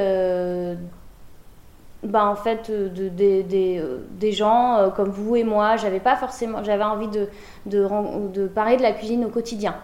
bah, 2.03 2.33
euh, 2.69 3.09
euh, 3.19 3.97
des 4.11 4.31
gens 4.31 4.91
comme 4.95 5.09
vous 5.09 5.35
et 5.35 5.43
moi. 5.43 5.75
J'avais 5.77 5.99
pas 5.99 6.15
forcément 6.15 6.63
j'avais 6.63 6.83
envie 6.83 7.09
de, 7.09 7.27
de, 7.65 8.47
parler 8.47 8.77
de 8.77 8.81
la 8.81 8.93
cuisine 8.93 9.25
au 9.25 9.29
quotidien 9.29 9.75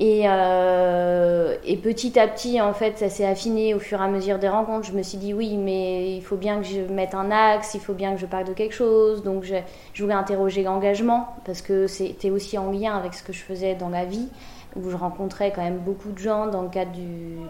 et, 0.00 0.22
et, 0.24 1.76
petit 1.76 2.18
à 2.18 2.26
petit 2.26 2.60
en 2.60 2.72
fait 2.72 2.98
ça 2.98 3.08
s'est 3.08 3.26
affiné 3.26 3.74
au 3.74 3.78
fur 3.78 4.00
et 4.00 4.04
à 4.04 4.08
mesure 4.08 4.38
des 4.38 4.48
rencontres. 4.48 4.86
Je 4.88 4.92
me 4.92 5.02
suis 5.02 5.18
dit 5.18 5.34
oui 5.34 5.56
mais 5.56 6.16
il 6.16 6.22
faut 6.22 6.36
bien 6.36 6.60
que 6.60 6.66
je 6.66 6.80
mette 6.80 7.14
un 7.14 7.30
axe 7.30 7.74
il 7.74 7.80
faut 7.80 7.94
bien 7.94 8.14
que 8.14 8.20
je 8.20 8.26
parle 8.26 8.44
de 8.44 8.52
quelque 8.52 8.74
chose. 8.74 9.22
Donc 9.22 9.44
je, 9.44 9.56
voulais 10.02 10.14
interroger 10.14 10.62
l'engagement 10.62 11.28
parce 11.44 11.62
que 11.62 11.86
c'était 11.86 12.30
aussi 12.30 12.58
en 12.58 12.70
lien 12.70 12.96
avec 12.96 13.14
ce 13.14 13.22
que 13.22 13.32
je 13.32 13.42
faisais 13.42 13.74
dans 13.74 13.90
la 13.90 14.04
vie 14.04 14.28
où 14.74 14.88
je 14.88 14.96
rencontrais 14.96 15.52
quand 15.54 15.62
même 15.62 15.78
beaucoup 15.78 16.10
de 16.10 16.18
gens 16.18 16.46
dans 16.46 16.62
le 16.62 16.68
cadre 16.68 16.92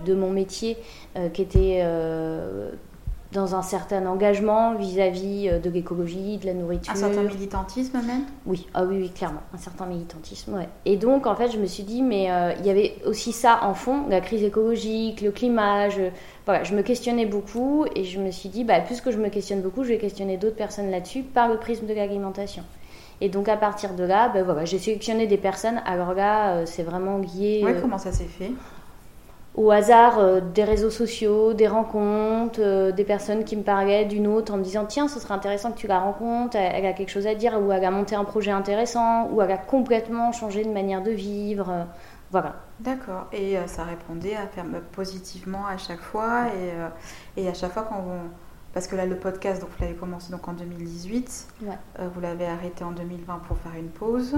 de 0.05 0.15
mon 0.15 0.31
métier 0.31 0.77
qui 1.33 1.43
étaient 1.43 1.83
dans 3.33 3.55
un 3.55 3.63
certain 3.63 4.07
engagement 4.07 4.75
vis-à-vis 4.75 5.49
euh, 5.49 5.59
de 5.59 5.71
l'écologie, 5.71 6.39
de 6.39 6.47
la 6.47 6.55
nourriture. 6.55 6.93
Un 6.93 6.97
certain 6.97 7.23
militantisme 7.23 7.99
même? 8.07 8.25
Oui, 8.47 8.67
ah 8.75 8.85
oui, 8.85 8.99
oui, 9.01 9.11
clairement, 9.11 9.41
un 9.55 9.59
certain 9.59 9.87
militantisme, 9.87 10.55
ouais. 10.55 10.69
Et 10.85 10.97
donc, 10.97 11.27
en 11.27 11.35
fait, 11.35 11.51
je 11.51 11.59
me 11.59 11.67
suis 11.67 11.83
dit, 11.83 12.03
mais 12.03 12.31
euh, 12.31 12.53
il 12.61 12.67
y 12.67 12.71
avait 12.71 12.95
aussi 13.07 13.33
ça 13.33 13.61
en 13.63 13.75
fond, 13.75 14.07
la 14.09 14.21
crise 14.21 14.43
écologique, 14.43 15.21
le 15.23 15.31
climat, 15.31 15.89
je, 15.89 16.03
voilà, 16.45 16.63
je 16.65 16.75
me 16.75 16.83
questionnais 16.83 17.27
beaucoup 17.27 17.87
et 17.97 18.05
je 18.05 18.21
me 18.21 18.31
suis 18.31 18.49
dit, 18.49 18.65
bah, 18.65 18.81
puisque 18.81 19.11
je 19.11 19.19
me 19.19 19.29
questionne 19.29 19.63
beaucoup, 19.63 19.83
je 19.85 19.89
vais 19.89 19.99
questionner 19.99 20.37
d'autres 20.37 20.57
personnes 20.57 20.91
là-dessus 20.91 21.23
par 21.23 21.49
le 21.49 21.57
prisme 21.57 21.87
de 21.87 21.95
l'alimentation. 21.95 22.63
Et 23.21 23.29
donc 23.29 23.49
à 23.49 23.57
partir 23.57 23.95
de 23.95 24.03
là, 24.03 24.29
ben 24.29 24.43
voilà, 24.43 24.65
j'ai 24.65 24.81
sélectionné 24.81 25.29
des 25.29 25.37
personnes. 25.37 25.81
Alors 25.87 26.13
là, 26.13 26.55
euh, 26.55 26.67
c'est 26.67 26.83
vraiment 26.83 27.19
lié. 27.19 27.63
Ouais, 27.65 27.77
comment 27.81 27.99
ça 27.99 28.11
s'est 28.11 28.25
fait? 28.25 28.51
Au 29.55 29.71
hasard 29.71 30.19
euh, 30.19 30.41
des 30.41 30.65
réseaux 30.65 30.91
sociaux, 30.91 31.53
des 31.53 31.69
rencontres, 31.69 32.61
euh, 32.61 32.91
des 32.91 33.05
personnes 33.05 33.45
qui 33.45 33.57
me 33.57 33.63
parlaient 33.63 34.07
d'une 34.07 34.27
autre 34.27 34.55
en 34.55 34.57
me 34.57 34.63
disant 34.63 34.87
tiens, 34.87 35.09
ce 35.09 35.21
serait 35.21 35.35
intéressant 35.35 35.73
que 35.73 35.79
tu 35.79 35.87
la 35.87 36.01
rencontres, 36.01 36.57
elle, 36.57 36.87
a 36.87 36.93
quelque 36.93 37.11
chose 37.11 37.27
à 37.27 37.35
dire, 37.35 37.61
ou 37.61 37.71
elle 37.71 37.85
a 37.85 37.91
monté 37.91 38.15
un 38.15 38.25
projet 38.25 38.51
intéressant, 38.51 39.29
ou 39.31 39.43
elle 39.43 39.51
a 39.51 39.59
complètement 39.59 40.33
changé 40.33 40.65
de 40.65 40.71
manière 40.71 41.03
de 41.03 41.11
vivre. 41.11 41.69
Euh, 41.71 41.85
voilà. 42.31 42.55
D'accord. 42.81 43.27
Et 43.31 43.59
ça 43.67 43.85
répondait 43.85 44.35
à 44.35 44.47
faire 44.47 44.65
positivement 44.93 45.67
à 45.67 45.77
chaque 45.77 46.01
fois. 46.01 46.47
Et, 47.37 47.43
et 47.43 47.47
à 47.47 47.53
chaque 47.53 47.73
fois 47.73 47.87
quand 47.87 47.99
on... 47.99 48.31
Parce 48.73 48.87
que 48.87 48.97
là, 48.97 49.05
le 49.05 49.17
podcast, 49.17 49.61
donc, 49.61 49.69
vous 49.69 49.85
l'avez 49.85 49.95
commencé 49.95 50.33
donc, 50.33 50.49
en 50.49 50.55
2018. 50.55 51.47
vous 52.15 52.21
l'avez 52.23 52.47
arrêté 52.47 52.85
en 52.85 52.93
2020 52.93 53.43
pour 53.47 53.59
faire 53.59 53.75
une 53.79 53.91
pause. 53.91 54.35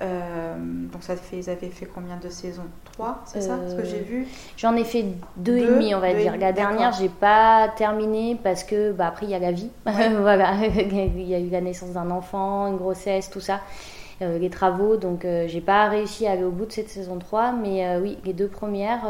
Euh, 0.00 0.56
donc 0.90 1.02
ça 1.02 1.16
fait, 1.16 1.36
ils 1.36 1.50
avaient 1.50 1.68
fait 1.68 1.86
combien 1.86 2.16
de 2.16 2.28
saisons? 2.28 2.64
Trois, 2.92 3.22
c'est 3.26 3.42
ça 3.42 3.58
ce 3.68 3.74
que 3.74 3.84
j'ai 3.84 4.00
vu? 4.00 4.26
J'en 4.56 4.74
ai 4.74 4.84
fait 4.84 5.04
deux, 5.36 5.58
et 5.58 5.66
demi, 5.66 5.94
on 5.94 6.00
va 6.00 6.14
dire. 6.14 6.36
La 6.38 6.52
dernière, 6.52 6.92
j'ai 6.92 7.08
pas 7.08 7.68
terminé 7.76 8.38
parce 8.42 8.64
que 8.64 8.92
bah, 8.92 9.08
après 9.08 9.26
il 9.26 9.30
y 9.30 9.34
a 9.34 9.38
la 9.38 9.52
vie, 9.52 9.70
voilà, 9.84 10.54
il 10.66 11.28
y 11.28 11.34
a 11.34 11.38
eu 11.38 11.50
la 11.50 11.60
naissance 11.60 11.90
d'un 11.90 12.10
enfant, 12.10 12.66
une 12.68 12.76
grossesse, 12.76 13.30
tout 13.30 13.40
ça. 13.40 13.60
Euh, 14.22 14.38
les 14.38 14.50
travaux, 14.50 14.96
donc 14.96 15.24
euh, 15.24 15.46
j'ai 15.48 15.60
pas 15.60 15.88
réussi 15.88 16.26
à 16.26 16.32
aller 16.32 16.44
au 16.44 16.50
bout 16.50 16.66
de 16.66 16.72
cette 16.72 16.88
saison 16.88 17.18
3, 17.18 17.52
mais 17.52 17.98
oui, 17.98 18.18
les 18.24 18.32
deux 18.32 18.48
premières, 18.48 19.04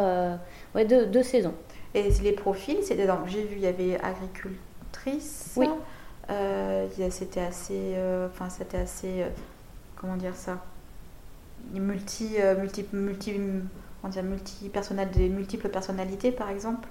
ouais, 0.74 0.84
deux, 0.84 1.06
deux, 1.06 1.22
saisons. 1.22 1.54
Et 1.94 2.08
les 2.22 2.32
profils, 2.32 2.78
c'était 2.82 3.06
dans, 3.06 3.26
j'ai 3.26 3.44
vu, 3.44 3.56
il 3.56 3.62
y 3.62 3.66
avait 3.66 3.98
agricultrice. 4.00 5.54
Oui. 5.56 5.68
c'était 7.10 7.40
assez, 7.40 7.94
enfin 8.26 8.48
c'était 8.50 8.78
assez, 8.78 9.24
comment 9.96 10.16
dire 10.16 10.34
ça? 10.34 10.58
Multi, 11.74 12.30
euh, 12.38 12.58
multi, 12.58 12.84
multi, 12.92 13.34
on 14.02 14.08
dire 14.08 14.22
multi 14.22 14.70
des 15.14 15.28
multiples 15.28 15.68
personnalités 15.68 16.32
par 16.32 16.50
exemple 16.50 16.88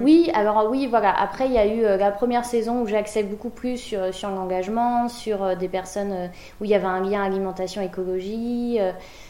oui, 0.00 0.30
alors 0.32 0.70
oui, 0.70 0.86
voilà. 0.86 1.12
Après, 1.12 1.46
il 1.46 1.52
y 1.52 1.58
a 1.58 1.66
eu 1.66 1.84
euh, 1.84 1.98
la 1.98 2.10
première 2.10 2.46
saison 2.46 2.80
où 2.80 2.86
j'accède 2.86 3.28
beaucoup 3.28 3.50
plus 3.50 3.76
sur, 3.76 4.12
sur 4.14 4.30
l'engagement, 4.30 5.08
sur 5.08 5.42
euh, 5.42 5.54
des 5.54 5.68
personnes 5.68 6.30
où 6.60 6.64
il 6.64 6.70
y 6.70 6.74
avait 6.74 6.86
un 6.86 7.02
lien 7.02 7.22
alimentation-écologie. 7.22 8.78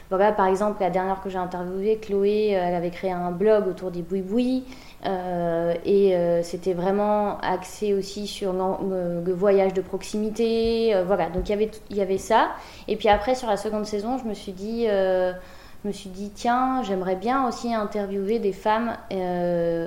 voilà, 0.09 0.31
par 0.31 0.47
exemple, 0.47 0.81
la 0.81 0.91
dernière 0.91 1.21
que 1.21 1.31
j'ai 1.31 1.39
interviewée, 1.39 1.99
Chloé, 1.99 2.51
elle 2.51 2.75
avait 2.75 2.91
créé 2.91 3.11
un 3.11 3.33
blog 3.33 3.67
autour 3.67 3.91
des 3.91 4.03
boui-boui. 4.03 4.65
Euh, 5.07 5.75
et 5.85 6.15
euh, 6.15 6.43
c'était 6.43 6.75
vraiment 6.75 7.39
axé 7.41 7.95
aussi 7.95 8.27
sur 8.27 8.53
le, 8.53 9.33
voyage 9.33 9.73
de 9.73 9.81
proximité. 9.81 10.95
Euh, 10.95 11.05
voilà, 11.05 11.31
donc 11.31 11.49
y 11.49 11.71
il 11.91 11.97
y 11.97 12.01
avait 12.01 12.19
ça. 12.19 12.51
Et 12.89 12.97
puis 12.97 13.09
après, 13.09 13.35
sur 13.35 13.49
la 13.49 13.57
seconde 13.57 13.87
saison, 13.87 14.19
je 14.19 14.25
me 14.25 14.35
suis 14.35 14.53
dit, 14.53 14.87
je 14.87 15.35
me 15.85 15.93
suis 15.93 16.11
dit 16.11 16.31
tiens, 16.35 16.83
j'aimerais 16.83 17.17
bien 17.17 17.49
aussi 17.49 17.73
interviewer 17.73 18.39
des 18.39 18.53
femmes 18.53 18.97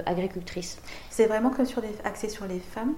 agricultrices. 0.05 0.79
C'est 1.09 1.27
vraiment 1.27 1.49
que 1.49 1.65
sur 1.65 1.81
des, 1.81 1.91
axé 2.03 2.29
sur 2.29 2.45
les 2.45 2.59
femmes? 2.59 2.93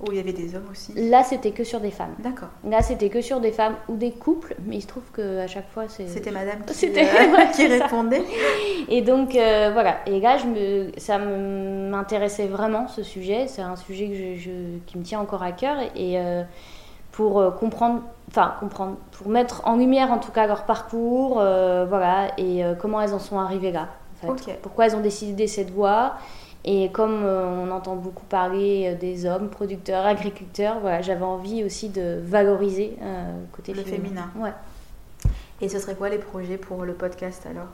Ou 0.00 0.12
il 0.12 0.16
y 0.18 0.20
avait 0.20 0.34
des 0.34 0.54
hommes 0.54 0.68
aussi 0.70 0.92
Là, 0.94 1.22
c'était 1.24 1.52
que 1.52 1.64
sur 1.64 1.80
des 1.80 1.90
femmes. 1.90 2.14
D'accord. 2.18 2.48
Là, 2.64 2.82
c'était 2.82 3.08
que 3.08 3.22
sur 3.22 3.40
des 3.40 3.50
femmes 3.50 3.76
ou 3.88 3.96
des 3.96 4.10
couples, 4.10 4.54
mais 4.66 4.76
il 4.76 4.82
se 4.82 4.86
trouve 4.86 5.04
qu'à 5.14 5.46
chaque 5.46 5.70
fois, 5.70 5.84
c'est. 5.88 6.06
C'était 6.06 6.30
madame 6.30 6.64
qui, 6.66 6.86
euh, 6.86 7.46
qui 7.54 7.66
répondait. 7.66 8.24
Et 8.88 9.00
donc, 9.00 9.34
euh, 9.34 9.70
voilà. 9.72 9.96
Et 10.06 10.20
là, 10.20 10.36
je 10.36 10.46
me... 10.46 10.90
ça 10.98 11.18
m'intéressait 11.18 12.46
vraiment, 12.46 12.88
ce 12.88 13.02
sujet. 13.02 13.46
C'est 13.48 13.62
un 13.62 13.76
sujet 13.76 14.08
que 14.08 14.38
je, 14.38 14.50
qui 14.86 14.98
me 14.98 15.02
tient 15.02 15.20
encore 15.20 15.42
à 15.42 15.52
cœur. 15.52 15.78
Et 15.94 16.18
euh, 16.18 16.42
pour 17.12 17.54
comprendre, 17.58 18.02
enfin, 18.28 18.54
comprendre, 18.60 18.96
pour 19.12 19.28
mettre 19.28 19.62
en 19.66 19.76
lumière, 19.76 20.12
en 20.12 20.18
tout 20.18 20.32
cas, 20.32 20.46
leur 20.46 20.64
parcours, 20.64 21.36
voilà, 21.36 22.28
et 22.36 22.62
comment 22.78 23.00
elles 23.00 23.14
en 23.14 23.18
sont 23.18 23.38
arrivées 23.38 23.72
là. 23.72 23.88
En 24.22 24.36
fait. 24.36 24.58
Pourquoi 24.60 24.86
elles 24.86 24.96
ont 24.96 25.00
décidé 25.00 25.46
cette 25.46 25.70
voie 25.70 26.16
et 26.68 26.90
comme 26.90 27.22
euh, 27.24 27.46
on 27.46 27.70
entend 27.70 27.94
beaucoup 27.94 28.24
parler 28.24 28.88
euh, 28.92 28.98
des 28.98 29.24
hommes, 29.24 29.48
producteurs, 29.48 30.04
agriculteurs, 30.04 30.80
voilà, 30.80 31.00
j'avais 31.00 31.24
envie 31.24 31.62
aussi 31.62 31.88
de 31.88 32.20
valoriser 32.24 32.96
euh, 33.02 33.32
côté 33.52 33.72
le 33.72 33.82
féminin. 33.82 34.28
Ouais. 34.36 34.52
Et 35.60 35.68
ce 35.68 35.78
serait 35.78 35.94
quoi 35.94 36.08
les 36.08 36.18
projets 36.18 36.58
pour 36.58 36.84
le 36.84 36.92
podcast 36.92 37.46
alors? 37.48 37.68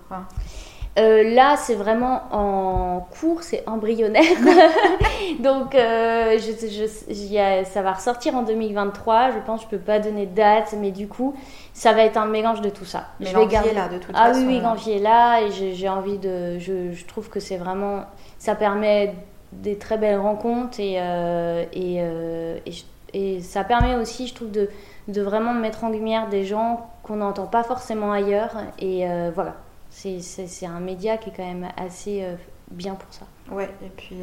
Euh, 0.99 1.34
là, 1.34 1.56
c'est 1.56 1.75
vraiment 1.75 2.20
en 2.32 3.00
cours, 3.00 3.42
c'est 3.42 3.66
embryonnaire. 3.66 4.22
Donc, 5.40 5.72
je, 5.72 7.64
ça 7.64 7.82
va 7.82 7.92
ressortir 7.94 8.37
en 8.37 8.42
2023. 8.42 9.30
Je 9.30 9.38
pense 9.38 9.64
que 9.64 9.70
je 9.70 9.76
peux 9.78 9.82
pas 9.82 10.00
donner 10.00 10.26
de 10.26 10.34
date, 10.34 10.75
mais 10.78 10.90
du 10.90 11.08
coup, 11.08 11.34
ça 11.72 11.94
va 11.94 12.04
être 12.04 12.18
un 12.18 12.26
mélange 12.26 12.61
de 12.61 12.68
tout 12.68 12.84
ça. 12.84 13.06
Mais 13.20 13.26
je 13.26 13.75
là, 13.75 13.88
de 13.88 13.96
toute 13.96 14.14
ah, 14.14 14.28
façon. 14.28 14.42
Ah 14.44 14.46
oui, 14.46 14.61
oui, 14.87 15.00
là, 15.00 15.40
et 15.40 15.50
j'ai 15.50 15.88
envie 15.88 16.18
de. 16.18 16.58
Je, 16.58 16.92
je, 16.92 17.06
trouve 17.06 17.30
que 17.30 17.40
c'est 17.40 17.56
vraiment 17.56 18.04
ça 18.42 18.56
permet 18.56 19.14
des 19.52 19.78
très 19.78 19.99
belles 19.99 20.18
rencontres 20.18 20.80
et, 20.80 20.96
euh, 20.99 21.64
euh, 21.76 22.58
et, 22.66 22.75
et, 23.14 23.40
ça 23.40 23.62
permet 23.62 23.94
aussi, 23.94 24.26
je 24.26 24.34
trouve, 24.34 24.50
de, 24.50 24.68
de, 25.06 25.22
vraiment 25.22 25.54
mettre 25.54 25.84
en 25.84 25.90
lumière 25.90 26.28
des 26.28 26.44
gens 26.44 26.90
qu'on 27.04 27.16
n'entend 27.16 27.46
pas 27.46 27.62
forcément 27.62 28.11
ailleurs. 28.11 28.56
Et 28.80 29.08
euh, 29.08 29.30
voilà, 29.32 29.54
c'est 29.90 30.66
un 30.66 30.80
média 30.80 31.18
qui 31.18 31.30
est 31.30 31.32
quand 31.37 31.46
même 31.46 31.68
assez 31.76 32.26
bien 32.72 32.96
pour 32.96 33.14
ça. 33.14 33.26
Ouais, 33.49 33.70
et 33.80 33.90
puis 33.90 34.16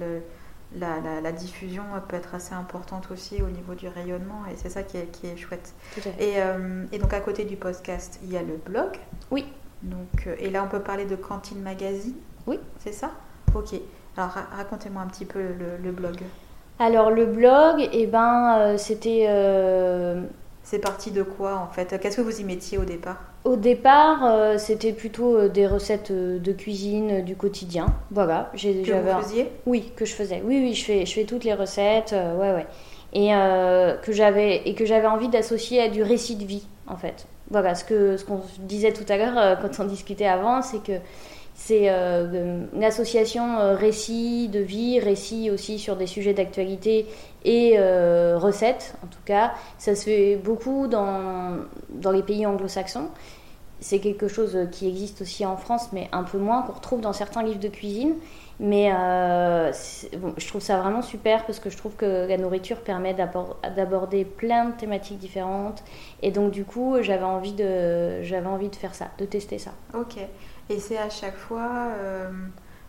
le, 0.00 0.22
la, 0.78 1.00
la, 1.00 1.20
la, 1.20 1.32
diffusion 1.32 1.82
peut 2.08 2.16
être 2.16 2.34
assez 2.34 2.54
importante 2.54 3.10
aussi 3.10 3.42
au 3.42 3.50
niveau 3.50 3.74
du 3.74 3.86
rayonnement 3.86 4.46
et 4.50 4.56
c'est 4.56 4.70
ça 4.70 4.82
qui 4.82 4.96
est, 4.96 5.12
qui 5.12 5.26
est 5.26 5.36
chouette. 5.36 5.74
Et, 6.18 6.36
et, 6.90 6.98
donc 6.98 7.12
à 7.12 7.20
côté 7.20 7.44
du 7.44 7.56
podcast, 7.56 8.18
il 8.22 8.32
y 8.32 8.38
a 8.38 8.42
le 8.42 8.56
blog. 8.56 8.92
Oui. 9.30 9.44
Donc, 9.82 10.26
et 10.38 10.48
là, 10.48 10.64
on 10.64 10.68
peut 10.68 10.80
parler 10.80 11.04
de 11.04 11.16
Cantine 11.16 11.60
Magazine. 11.60 12.14
Oui. 12.46 12.58
C'est 12.78 12.92
ça? 12.92 13.10
Ok. 13.54 13.74
Alors 14.16 14.30
racontez-moi 14.56 15.02
un 15.02 15.06
petit 15.06 15.24
peu 15.24 15.40
le, 15.82 15.90
blog. 15.90 16.16
Alors 16.78 17.10
le 17.10 17.26
blog, 17.26 17.88
eh 17.92 18.06
ben, 18.06 18.58
euh, 18.58 18.76
c'était... 18.76 19.26
Euh, 19.28 20.22
c'est 20.62 20.78
parti 20.78 21.10
de 21.10 21.22
quoi 21.22 21.56
en 21.56 21.72
fait? 21.72 21.98
Qu'est-ce 22.00 22.18
que 22.18 22.22
vous 22.22 22.40
y 22.40 22.44
mettiez 22.44 22.78
au 22.78 22.84
départ? 22.84 23.16
Au 23.44 23.56
départ, 23.56 24.24
euh, 24.24 24.58
c'était 24.58 24.92
plutôt 24.92 25.48
des 25.48 25.66
recettes 25.66 26.12
de 26.12 26.52
cuisine 26.52 27.24
du 27.24 27.34
quotidien. 27.34 27.86
Voilà. 28.10 28.50
Que 28.52 28.92
vous 28.92 29.22
faisiez? 29.22 29.50
Oui, 29.66 29.92
que 29.96 30.04
je 30.04 30.14
faisais. 30.14 30.40
Oui, 30.44 30.60
oui, 30.62 30.74
je 30.74 30.84
fais, 30.84 31.04
je 31.04 31.12
fais 31.12 31.24
toutes 31.24 31.44
les 31.44 31.54
recettes. 31.54 32.12
ouais, 32.12 32.52
ouais. 32.52 32.66
Et 33.14 33.30
que 34.02 34.12
j'avais 34.12 34.62
et 34.68 34.74
que 34.74 34.86
j'avais 34.86 35.08
envie 35.08 35.28
d'associer 35.28 35.82
à 35.82 35.88
du 35.88 36.02
récit 36.02 36.36
de 36.36 36.44
vie 36.44 36.66
en 36.86 36.96
fait. 36.96 37.26
Voilà, 37.50 37.74
ce 37.74 37.84
que 37.84 38.16
ce 38.16 38.24
qu'on 38.24 38.40
disait 38.60 38.92
tout 38.92 39.04
à 39.08 39.16
l'heure 39.16 39.58
quand 39.60 39.80
on 39.80 39.84
discutait 39.84 40.26
avant, 40.26 40.62
c'est 40.62 40.82
que 40.82 40.92
c'est 41.64 41.90
euh, 41.90 42.64
une 42.74 42.82
association 42.82 43.58
euh, 43.60 43.76
récit 43.76 44.48
de 44.48 44.58
vie, 44.58 44.98
récit 44.98 45.48
aussi 45.48 45.78
sur 45.78 45.94
des 45.94 46.08
sujets 46.08 46.34
d'actualité 46.34 47.06
et 47.44 47.78
recettes, 47.78 48.94
en 49.04 49.06
tout 49.06 49.22
cas. 49.24 49.52
Ça 49.78 49.94
se 49.94 50.04
fait 50.04 50.36
beaucoup 50.36 50.88
dans, 50.88 51.56
dans 51.90 52.10
les 52.10 52.22
pays 52.22 52.46
anglo-saxons. 52.46 53.08
C'est 53.80 53.98
quelque 53.98 54.28
chose 54.28 54.56
qui 54.70 54.88
existe 54.88 55.22
aussi 55.22 55.44
en 55.44 55.56
France, 55.56 55.88
mais 55.92 56.08
un 56.12 56.22
peu 56.22 56.38
moins, 56.38 56.62
qu'on 56.62 56.72
retrouve 56.72 57.00
dans 57.00 57.12
certains 57.12 57.42
livres 57.42 57.58
de 57.58 57.68
cuisine. 57.68 58.14
Mais 58.60 58.92
euh, 58.92 59.72
je 60.36 60.46
trouve 60.46 60.60
ça 60.60 60.78
vraiment 60.78 61.02
super 61.02 61.44
parce 61.46 61.58
que 61.58 61.68
je 61.68 61.76
trouve 61.76 61.96
que 61.96 62.28
la 62.28 62.38
nourriture 62.38 62.78
permet 62.78 63.12
d'aborder 63.14 64.24
plein 64.24 64.66
de 64.66 64.72
thématiques 64.76 65.18
différentes. 65.18 65.82
Et 66.22 66.30
donc, 66.30 66.52
du 66.52 66.64
coup, 66.64 66.96
j'avais 67.00 67.24
envie, 67.24 67.54
de, 67.54 68.46
envie 68.46 68.68
de 68.68 68.76
faire 68.76 68.94
ça, 68.94 69.08
de 69.18 69.24
tester 69.24 69.58
ça. 69.58 69.72
Ok. 69.94 70.16
Et 70.70 70.80
c'est 70.80 70.98
à 70.98 71.10
chaque 71.10 71.36
fois. 71.36 71.88
Euh, 71.98 72.30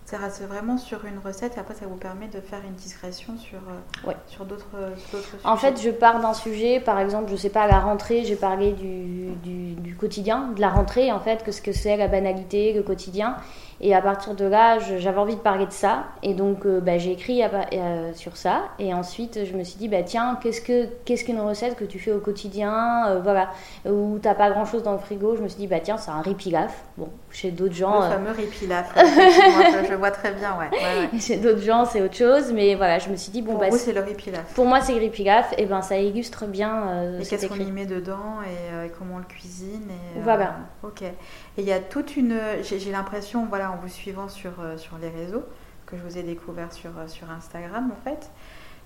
ça 0.06 0.18
reste 0.18 0.42
vraiment 0.42 0.78
sur 0.78 1.06
une 1.06 1.18
recette 1.20 1.56
et 1.56 1.60
après 1.60 1.76
ça 1.76 1.86
vous 1.86 1.96
permet 1.96 2.28
de 2.28 2.42
faire 2.42 2.60
une 2.68 2.74
discrétion 2.74 3.38
sur, 3.38 3.60
euh, 4.06 4.12
sur 4.28 4.44
d'autres 4.44 4.68
sujets. 4.98 5.38
En 5.46 5.56
fait, 5.56 5.82
je 5.82 5.90
pars 5.92 6.20
d'un 6.20 6.34
sujet, 6.34 6.82
par 6.82 7.00
exemple, 7.00 7.32
je 7.32 7.38
sais 7.38 7.50
pas, 7.50 7.62
à 7.62 7.68
la 7.68 7.80
rentrée, 7.80 8.26
j'ai 8.26 8.36
parlé 8.36 8.74
du, 8.74 9.32
du, 9.44 9.76
du, 9.76 9.96
quotidien, 9.96 10.50
de 10.56 10.60
la 10.60 10.70
rentrée 10.70 11.12
en 11.12 11.22
fait, 11.22 11.44
que 11.44 11.54
ce 11.54 11.62
que 11.62 11.72
c'est 11.72 11.96
la 11.96 12.10
banalité, 12.10 12.74
le 12.74 12.84
quotidien. 12.84 13.38
Et 13.82 13.94
à 13.94 14.02
partir 14.02 14.34
de 14.36 14.46
là, 14.46 14.80
j'avais 14.80 15.18
envie 15.18 15.36
de 15.36 15.42
parler 15.42 15.66
de 15.66 15.72
ça. 15.72 16.06
Et 16.22 16.34
donc, 16.34 16.66
euh, 16.66 16.80
bah, 16.80 16.98
j'ai 16.98 17.12
écrit 17.12 17.42
euh, 17.44 18.14
sur 18.14 18.38
ça. 18.38 18.70
Et 18.80 18.94
ensuite, 18.94 19.46
je 19.46 19.54
me 19.58 19.64
suis 19.64 19.78
dit, 19.78 19.88
bah, 19.88 20.04
tiens, 20.04 20.40
qu'est-ce 20.42 21.24
qu'une 21.26 21.40
recette 21.40 21.76
que 21.76 21.84
tu 21.84 22.00
fais 22.00 22.12
au 22.12 22.20
quotidien 22.20 23.08
euh, 23.08 23.20
Voilà. 23.22 23.50
Où 23.86 24.20
t'as 24.22 24.36
pas 24.36 24.50
grand-chose 24.52 24.84
dans 24.84 24.94
le 24.94 25.00
frigo. 25.00 25.36
Je 25.36 25.42
me 25.42 25.48
suis 25.48 25.60
dit, 25.60 25.68
bah, 25.68 25.80
tiens, 25.82 25.98
c'est 25.98 26.12
un 26.12 26.22
riz 26.22 26.36
pilaf. 26.36 26.84
Bon, 26.98 27.10
chez 27.32 27.52
d'autres 27.52 27.74
gens. 27.74 28.02
Le 28.04 28.10
fameux 28.10 28.32
riz 28.32 28.46
pilaf. 28.46 28.94
je, 28.96 29.88
je, 29.90 29.94
vois 29.96 30.12
très 30.12 30.32
bien, 30.34 30.56
ouais. 30.58 31.20
Chez 31.20 31.38
d'autres 31.38 31.62
gens, 31.62 31.86
c'est 31.86 32.02
autre 32.02 32.16
chose. 32.16 32.52
Mais 32.54 32.76
voilà, 32.76 33.00
je 33.00 33.10
me 33.10 33.16
suis 33.16 33.32
dit, 33.32 33.42
bon, 33.42 33.54
pour 33.54 33.62
bah. 33.62 33.70
Pour 33.70 33.78
c'est 33.78 33.94
le 33.94 34.02
riz 34.02 34.14
pilaf. 34.14 34.54
Pour 34.54 34.66
moi, 34.66 34.82
c'est 34.82 34.94
le 34.94 35.00
riz 35.00 35.10
pilaf. 35.10 35.54
Et 35.58 35.66
ben, 35.66 35.82
ça 35.82 35.98
illustre 35.98 36.46
bien. 36.46 37.18
et 37.20 37.26
qu'est-ce 37.26 37.48
qu'on 37.48 37.56
y 37.56 37.72
met 37.72 37.86
dedans 37.86 38.42
et, 38.44 38.90
comment 38.98 39.16
on 39.16 39.20
le 39.20 39.26
cuisine. 39.26 39.90
Et, 40.16 40.22
voilà. 40.22 40.56
Ok. 40.84 41.02
Et 41.02 41.12
il 41.58 41.66
y 41.66 41.74
a 41.74 41.80
toute 41.80 42.16
une. 42.16 42.40
J'ai 42.62 42.92
l'impression, 42.92 43.46
voilà, 43.50 43.63
en 43.72 43.78
vous 43.78 43.88
suivant 43.88 44.28
sur, 44.28 44.52
euh, 44.60 44.78
sur 44.78 44.98
les 44.98 45.10
réseaux, 45.10 45.44
que 45.86 45.98
je 45.98 46.04
vous 46.04 46.18
ai 46.18 46.24
découvert 46.24 46.72
sur, 46.72 46.92
euh, 46.98 47.08
sur 47.08 47.30
Instagram 47.30 47.92
en 47.92 48.04
fait, 48.04 48.30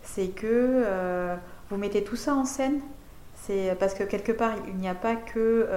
c'est 0.01 0.29
que 0.29 0.45
euh, 0.45 1.35
vous 1.69 1.77
mettez 1.77 2.03
tout 2.03 2.15
ça 2.15 2.33
en 2.33 2.45
scène. 2.45 2.81
C'est 3.35 3.75
parce 3.79 3.93
que 3.93 4.03
quelque 4.03 4.31
part, 4.31 4.53
il 4.67 4.75
n'y 4.77 4.89
a 4.89 4.95
pas 4.95 5.15
que 5.15 5.67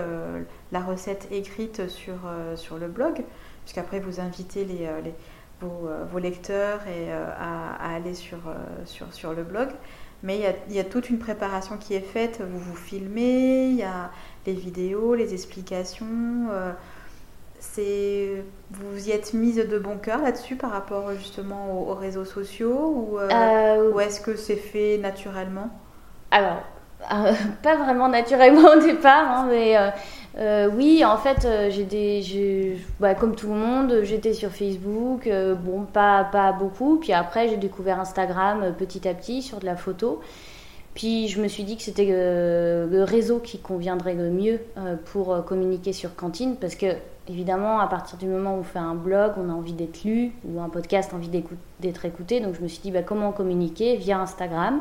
la 0.72 0.80
recette 0.80 1.28
écrite 1.30 1.88
sur, 1.88 2.14
sur 2.56 2.78
le 2.78 2.88
blog, 2.88 3.22
puisqu'après 3.64 4.00
vous 4.00 4.18
invitez 4.18 4.64
les, 4.64 4.88
les 5.04 5.14
vos, 5.60 5.90
vos, 6.10 6.18
lecteurs 6.18 6.80
et, 6.88 7.12
à, 7.12 7.94
aller 7.94 8.14
sur, 8.14 8.38
sur, 8.86 9.12
sur 9.12 9.34
le 9.34 9.42
blog. 9.44 9.68
Mais 10.22 10.36
il 10.36 10.40
y, 10.40 10.46
a, 10.46 10.54
il 10.70 10.74
y, 10.74 10.80
a, 10.80 10.84
toute 10.84 11.10
une 11.10 11.18
préparation 11.18 11.76
qui 11.76 11.92
est 11.92 12.00
faite. 12.00 12.40
Vous 12.40 12.58
vous 12.58 12.76
filmez, 12.76 13.66
il 13.66 13.76
y 13.76 13.82
a 13.82 14.10
les 14.46 14.54
vidéos, 14.54 15.14
les 15.14 15.34
explications 15.34 16.48
c'est 17.60 18.42
vous 18.70 19.08
y 19.08 19.12
êtes 19.12 19.34
mise 19.34 19.56
de 19.56 19.78
bon 19.78 19.98
cœur 19.98 20.22
là-dessus 20.22 20.56
par 20.56 20.70
rapport 20.70 21.12
justement 21.12 21.86
aux, 21.88 21.94
réseaux 21.94 22.24
sociaux 22.24 22.92
ou, 22.94 23.18
euh, 23.18 23.28
euh, 23.30 23.92
ou 23.92 24.00
est-ce 24.00 24.20
que 24.20 24.34
c'est 24.34 24.56
fait 24.56 24.98
naturellement? 24.98 25.68
Alors, 26.30 26.62
euh, 27.12 27.32
pas 27.62 27.76
vraiment 27.76 28.08
naturellement 28.08 28.70
au 28.76 28.80
départ, 28.80 29.30
hein, 29.30 29.48
mais 29.50 29.76
oui, 30.74 31.04
en 31.04 31.18
fait, 31.18 31.46
j'ai 31.70 31.84
des, 31.84 32.78
bah, 32.98 33.14
comme 33.14 33.34
tout 33.34 33.48
le 33.48 33.58
monde, 33.58 34.00
j'étais 34.04 34.32
sur 34.32 34.50
Facebook, 34.50 35.28
bon, 35.62 35.82
pas, 35.82 36.24
pas 36.24 36.52
beaucoup, 36.52 36.96
puis 36.96 37.12
après 37.12 37.48
j'ai 37.48 37.56
découvert 37.56 38.00
Instagram 38.00 38.74
petit 38.78 39.06
à 39.06 39.14
petit 39.14 39.42
sur 39.42 39.58
de 39.58 39.66
la 39.66 39.76
photo. 39.76 40.20
Puis 40.94 41.28
je 41.28 41.40
me 41.40 41.46
suis 41.46 41.62
dit 41.62 41.76
que 41.76 41.82
c'était 41.82 42.06
le 42.06 43.02
réseau 43.04 43.38
qui 43.38 43.58
conviendrait 43.58 44.14
le 44.14 44.30
mieux 44.30 44.60
pour 45.06 45.44
communiquer 45.44 45.92
sur 45.92 46.14
Cantine 46.14 46.56
parce 46.56 46.74
que 46.74 46.86
évidemment, 47.30 47.80
à 47.80 47.86
partir 47.86 48.18
du 48.18 48.26
moment 48.26 48.54
où 48.54 48.58
on 48.58 48.62
fait 48.62 48.78
un 48.78 48.94
blog, 48.94 49.32
on 49.36 49.48
a 49.48 49.52
envie 49.52 49.72
d'être 49.72 50.04
lu, 50.04 50.32
ou 50.44 50.60
un 50.60 50.68
podcast, 50.68 51.14
envie 51.14 51.28
d'être 51.28 52.04
écouté. 52.04 52.40
Donc 52.40 52.54
je 52.54 52.60
me 52.60 52.68
suis 52.68 52.80
dit, 52.80 52.90
bah, 52.90 53.02
comment 53.02 53.32
communiquer 53.32 53.96
via 53.96 54.18
Instagram 54.18 54.80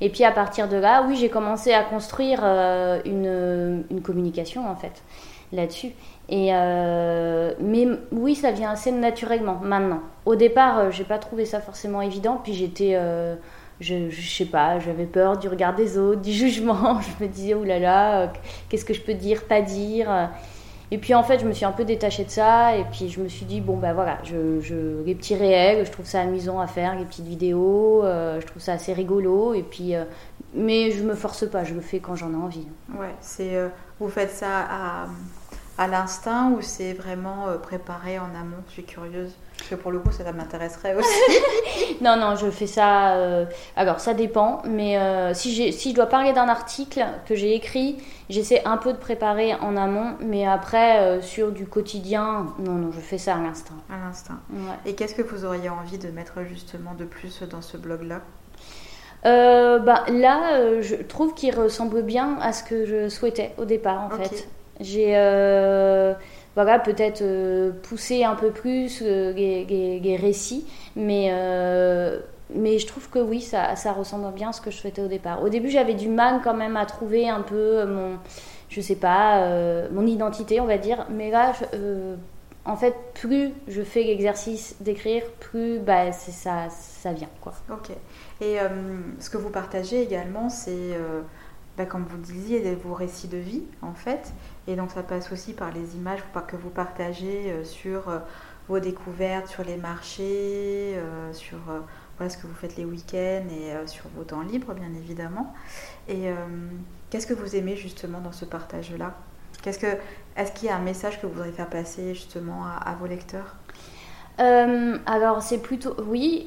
Et 0.00 0.08
puis 0.08 0.24
à 0.24 0.32
partir 0.32 0.68
de 0.68 0.76
là, 0.76 1.04
oui, 1.06 1.16
j'ai 1.16 1.28
commencé 1.28 1.72
à 1.72 1.84
construire 1.84 2.40
euh, 2.42 3.00
une, 3.04 4.00
communication, 4.02 4.68
en 4.68 4.74
fait, 4.74 5.02
là-dessus. 5.52 5.92
Et 6.28 6.48
euh, 6.52 7.52
mais 7.60 7.86
oui, 8.10 8.34
ça 8.34 8.52
vient 8.52 8.70
assez 8.70 8.90
naturellement 8.90 9.60
maintenant. 9.62 10.00
Au 10.24 10.34
départ, 10.34 10.78
euh, 10.78 10.90
j'ai 10.90 11.04
pas 11.04 11.18
trouvé 11.18 11.44
ça 11.44 11.60
forcément 11.60 12.00
évident. 12.00 12.40
Puis 12.42 12.54
j'étais, 12.54 12.98
je, 13.80 14.08
je, 14.08 14.28
sais 14.30 14.46
pas, 14.46 14.78
j'avais 14.78 15.04
peur 15.04 15.36
du 15.36 15.48
regard 15.48 15.74
des 15.74 15.98
autres, 15.98 16.22
du 16.22 16.32
jugement. 16.32 17.00
Je 17.18 17.24
me 17.24 17.28
disais, 17.28 17.54
oh 17.54 17.64
là 17.64 17.78
là, 17.78 18.32
qu'est-ce 18.70 18.86
que 18.86 18.94
je 18.94 19.02
peux 19.02 19.14
dire, 19.14 19.44
pas 19.44 19.60
dire? 19.60 20.30
Et 20.92 20.98
puis 20.98 21.14
en 21.14 21.22
fait, 21.22 21.38
je 21.38 21.46
me 21.46 21.54
suis 21.54 21.64
un 21.64 21.72
peu 21.72 21.86
détachée 21.86 22.24
de 22.24 22.30
ça. 22.30 22.76
Et 22.76 22.84
puis 22.84 23.08
je 23.08 23.20
me 23.22 23.28
suis 23.28 23.46
dit, 23.46 23.62
bon 23.62 23.78
ben 23.78 23.94
voilà, 23.94 24.18
les 24.30 25.14
petits 25.14 25.34
réels, 25.34 25.86
je 25.86 25.90
trouve 25.90 26.04
ça 26.04 26.20
amusant 26.20 26.60
à 26.60 26.66
faire, 26.66 26.94
les 26.96 27.06
petites 27.06 27.24
vidéos, 27.24 28.04
euh, 28.04 28.42
je 28.42 28.46
trouve 28.46 28.60
ça 28.60 28.74
assez 28.74 28.92
rigolo. 28.92 29.54
Et 29.54 29.62
puis, 29.62 29.96
euh, 29.96 30.04
mais 30.52 30.90
je 30.90 31.02
me 31.02 31.14
force 31.14 31.48
pas, 31.48 31.64
je 31.64 31.72
le 31.72 31.80
fais 31.80 32.00
quand 32.00 32.14
j'en 32.14 32.34
ai 32.34 32.36
envie. 32.36 32.66
Ouais, 32.94 33.14
c'est 33.22 33.56
euh, 33.56 33.68
vous 34.00 34.10
faites 34.10 34.32
ça 34.32 34.66
à, 34.70 35.06
à 35.78 35.88
l'instinct 35.88 36.50
ou 36.50 36.62
c'est 36.62 36.92
vraiment 36.92 37.46
préparé 37.62 38.18
en 38.18 38.34
amont? 38.34 38.62
Je 38.68 38.72
suis 38.72 38.84
curieuse. 38.84 39.32
Parce 39.62 39.70
que 39.70 39.74
pour 39.76 39.92
le 39.92 40.00
coup, 40.00 40.10
ça 40.10 40.30
m'intéresserait 40.32 40.96
aussi. 40.96 41.08
non, 42.00 42.16
non, 42.16 42.36
je 42.36 42.50
fais 42.50 42.66
ça. 42.66 43.14
Euh, 43.14 43.44
alors, 43.76 44.00
ça 44.00 44.14
dépend. 44.14 44.62
Mais 44.68 44.98
euh, 44.98 45.34
si, 45.34 45.72
si 45.72 45.90
je 45.90 45.94
dois 45.94 46.06
parler 46.06 46.32
d'un 46.32 46.48
article 46.48 47.04
que 47.26 47.34
j'ai 47.34 47.54
écrit, 47.54 47.98
j'essaie 48.28 48.62
un 48.64 48.76
peu 48.76 48.92
de 48.92 48.98
préparer 48.98 49.54
en 49.54 49.76
amont. 49.76 50.16
Mais 50.20 50.46
après, 50.46 51.00
euh, 51.00 51.20
sur 51.20 51.52
du 51.52 51.66
quotidien, 51.66 52.46
non, 52.58 52.72
non, 52.72 52.92
je 52.92 53.00
fais 53.00 53.18
ça 53.18 53.36
à 53.36 53.40
l'instant. 53.40 53.74
À 53.90 54.04
l'instant. 54.04 54.34
Et 54.86 54.94
qu'est-ce 54.94 55.14
que 55.14 55.22
vous 55.22 55.44
auriez 55.44 55.68
envie 55.68 55.98
de 55.98 56.08
mettre 56.08 56.42
justement 56.48 56.94
de 56.94 57.04
plus 57.04 57.42
dans 57.42 57.62
ce 57.62 57.76
blog-là? 57.76 58.20
Bah, 59.24 60.04
Là, 60.08 60.80
je 60.80 60.96
trouve 60.96 61.34
qu'il 61.34 61.54
ressemble 61.56 62.02
bien 62.02 62.38
à 62.40 62.52
ce 62.52 62.64
que 62.64 62.84
je 62.84 63.08
souhaitais 63.08 63.54
au 63.58 63.64
départ, 63.64 64.02
en 64.02 64.10
fait. 64.10 64.48
J'ai 64.82 65.14
voilà, 66.54 66.78
peut-être 66.78 67.22
euh, 67.22 67.72
pousser 67.82 68.24
un 68.24 68.34
peu 68.34 68.50
plus 68.50 69.00
euh, 69.02 69.32
les, 69.32 70.16
récits, 70.20 70.66
mais, 70.96 71.30
euh, 71.32 72.20
mais 72.54 72.78
je 72.78 72.86
trouve 72.86 73.08
que 73.08 73.18
oui, 73.18 73.40
ça, 73.40 73.74
ça 73.76 73.92
ressemble 73.92 74.30
bien 74.34 74.50
à 74.50 74.52
ce 74.52 74.60
que 74.60 74.70
je 74.70 74.76
souhaitais 74.76 75.02
au 75.02 75.08
départ. 75.08 75.42
Au 75.42 75.48
début, 75.48 75.70
j'avais 75.70 75.94
du 75.94 76.08
mal 76.08 76.40
quand 76.44 76.54
même 76.54 76.76
à 76.76 76.84
trouver 76.84 77.28
un 77.28 77.40
peu 77.40 77.86
mon, 77.86 78.18
je 78.68 78.80
sais 78.80 78.96
pas, 78.96 79.48
mon 79.90 80.06
identité, 80.06 80.60
on 80.60 80.66
va 80.66 80.76
dire, 80.76 81.06
mais 81.10 81.30
là, 81.30 81.52
en 82.64 82.76
fait, 82.76 82.94
plus 83.14 83.52
je 83.66 83.82
fais 83.82 84.04
l'exercice 84.04 84.76
d'écrire, 84.80 85.24
plus 85.40 85.78
bah, 85.78 86.12
ça, 86.12 86.68
ça 86.68 87.12
vient. 87.12 87.30
Quoi. 87.40 87.54
Ok. 87.70 87.90
Et 88.42 88.58
ce 89.18 89.30
que 89.30 89.38
vous 89.38 89.50
partagez 89.50 90.02
également, 90.02 90.50
c'est 90.50 90.96
bah, 91.78 91.86
comme 91.86 92.04
vous 92.04 92.18
disiez, 92.18 92.74
vos 92.74 92.92
récits 92.92 93.28
de 93.28 93.38
vie, 93.38 93.62
en 93.80 93.94
fait. 93.94 94.32
Et 94.68 94.76
donc, 94.76 94.90
ça 94.92 95.02
passe 95.02 95.32
aussi 95.32 95.54
par 95.54 95.72
les 95.72 95.96
images 95.96 96.20
que 96.46 96.56
vous 96.56 96.70
partagez 96.70 97.50
euh, 97.50 97.64
sur 97.64 98.08
euh, 98.08 98.18
vos 98.68 98.78
découvertes, 98.78 99.48
sur 99.48 99.64
les 99.64 99.76
marchés, 99.76 100.94
euh, 100.96 101.32
sur 101.32 101.58
voilà, 102.16 102.30
ce 102.30 102.36
que 102.36 102.46
vous 102.46 102.54
faites 102.54 102.76
les 102.76 102.84
week-ends 102.84 103.46
et 103.50 103.86
sur 103.86 104.04
vos 104.16 104.22
temps 104.22 104.42
libres, 104.42 104.72
bien 104.74 104.94
évidemment. 104.94 105.52
Et 106.08 106.28
qu'est-ce 107.10 107.26
que 107.26 107.34
vous 107.34 107.56
aimez 107.56 107.74
justement 107.74 108.20
dans 108.20 108.30
ce 108.30 108.44
partage-là? 108.44 109.14
Qu'est-ce 109.62 109.78
que, 109.78 109.96
Est-ce 110.36 110.52
qu'il 110.52 110.68
y 110.68 110.70
a 110.70 110.76
un 110.76 110.82
message 110.82 111.20
que 111.20 111.26
vous 111.26 111.32
voudriez 111.32 111.52
faire 111.52 111.68
passer 111.68 112.14
justement 112.14 112.64
à, 112.64 112.94
vos 113.00 113.06
lecteurs? 113.06 113.56
Alors 114.38 115.42
c'est 115.42 115.58
plutôt 115.58 115.96
oui, 116.06 116.46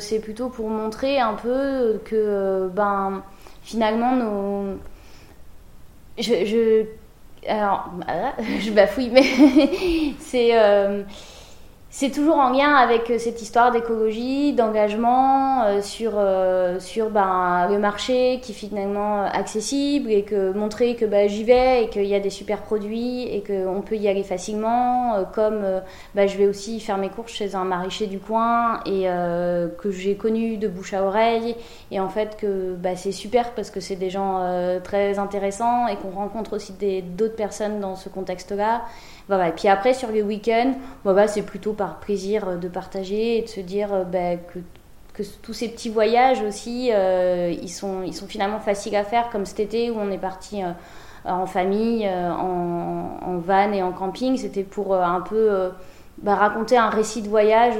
c'est 0.00 0.20
plutôt 0.20 0.48
pour 0.48 0.68
montrer 0.70 1.20
un 1.20 1.34
peu 1.34 2.00
que 2.04 2.68
ben 2.74 3.22
finalement, 3.62 4.16
nos... 4.16 4.78
je. 6.18 6.86
Alors, 7.48 7.90
je 8.60 8.70
bafouille, 8.70 9.10
mais 9.10 10.14
c'est... 10.18 10.52
C'est 11.94 12.08
toujours 12.08 12.36
en 12.36 12.48
lien 12.48 12.74
avec 12.74 13.10
euh, 13.10 13.18
cette 13.18 13.42
histoire 13.42 13.70
d'écologie, 13.70 14.54
d'engagement 14.54 15.64
euh, 15.64 15.82
sur, 15.82 16.12
euh, 16.16 16.80
sur 16.80 17.10
ben, 17.10 17.68
le 17.70 17.78
marché 17.78 18.40
qui 18.40 18.52
est 18.52 18.54
finalement 18.54 19.24
accessible 19.24 20.10
et 20.10 20.22
que 20.22 20.54
montrer 20.54 20.96
que 20.96 21.04
ben, 21.04 21.28
j'y 21.28 21.44
vais 21.44 21.84
et 21.84 21.88
qu'il 21.90 22.06
y 22.06 22.14
a 22.14 22.18
des 22.18 22.30
super 22.30 22.62
produits 22.62 23.24
et 23.24 23.42
qu'on 23.42 23.82
peut 23.82 23.96
y 23.96 24.08
aller 24.08 24.22
facilement, 24.22 25.22
comme 25.34 25.66
ben, 26.14 26.26
je 26.26 26.38
vais 26.38 26.46
aussi 26.46 26.80
faire 26.80 26.96
mes 26.96 27.10
courses 27.10 27.32
chez 27.32 27.54
un 27.54 27.64
maraîcher 27.64 28.06
du 28.06 28.18
coin 28.18 28.80
et 28.86 29.04
que 29.78 29.90
j'ai 29.90 30.16
connu 30.16 30.56
de 30.56 30.68
bouche 30.68 30.94
à 30.94 31.04
oreille 31.04 31.54
et 31.90 32.00
en 32.00 32.08
fait 32.08 32.38
que 32.38 32.74
c'est 32.96 33.12
super 33.12 33.52
parce 33.52 33.70
que 33.70 33.80
c'est 33.80 33.96
des 33.96 34.08
gens 34.08 34.40
très 34.82 35.18
intéressants 35.18 35.86
et 35.88 35.96
qu'on 35.96 36.10
rencontre 36.10 36.54
aussi 36.54 36.72
d'autres 37.16 37.36
personnes 37.36 37.80
dans 37.80 37.96
ce 37.96 38.08
contexte-là. 38.08 38.82
Voilà. 39.28 39.48
Et 39.48 39.52
puis 39.52 39.68
après, 39.68 39.94
sur 39.94 40.10
les 40.10 40.22
week-ends, 40.22 40.74
c'est 41.28 41.42
plutôt 41.42 41.72
par 41.82 41.98
plaisir 41.98 42.58
de 42.58 42.68
partager 42.68 43.38
et 43.38 43.42
de 43.42 43.48
se 43.48 43.60
dire 43.60 43.92
euh, 43.92 44.04
ben, 44.04 44.38
que 44.52 44.60
que 45.12 45.22
tous 45.42 45.52
ces 45.52 45.68
petits 45.68 45.90
voyages 45.90 46.40
aussi, 46.40 46.88
ils, 46.88 47.68
sont, 47.68 48.02
ils 48.02 48.14
sont 48.14 48.26
finalement 48.26 48.60
faciles 48.60 48.96
à 48.96 49.04
faire, 49.04 49.28
comme 49.28 49.44
cet 49.44 49.60
été 49.60 49.90
où 49.90 49.98
on 49.98 50.10
est 50.10 50.16
parti 50.16 50.62
en 51.26 51.44
famille, 51.44 52.08
en, 52.08 53.18
en, 53.20 53.36
van 53.36 53.72
et 53.72 53.82
en 53.82 53.92
camping. 53.92 54.38
C'était 54.38 54.62
pour 54.62 54.94
un 54.94 55.20
peu 55.20 55.70
bah, 56.16 56.34
raconter 56.34 56.78
un 56.78 56.88
récit 56.88 57.20
de 57.20 57.28
voyage 57.28 57.74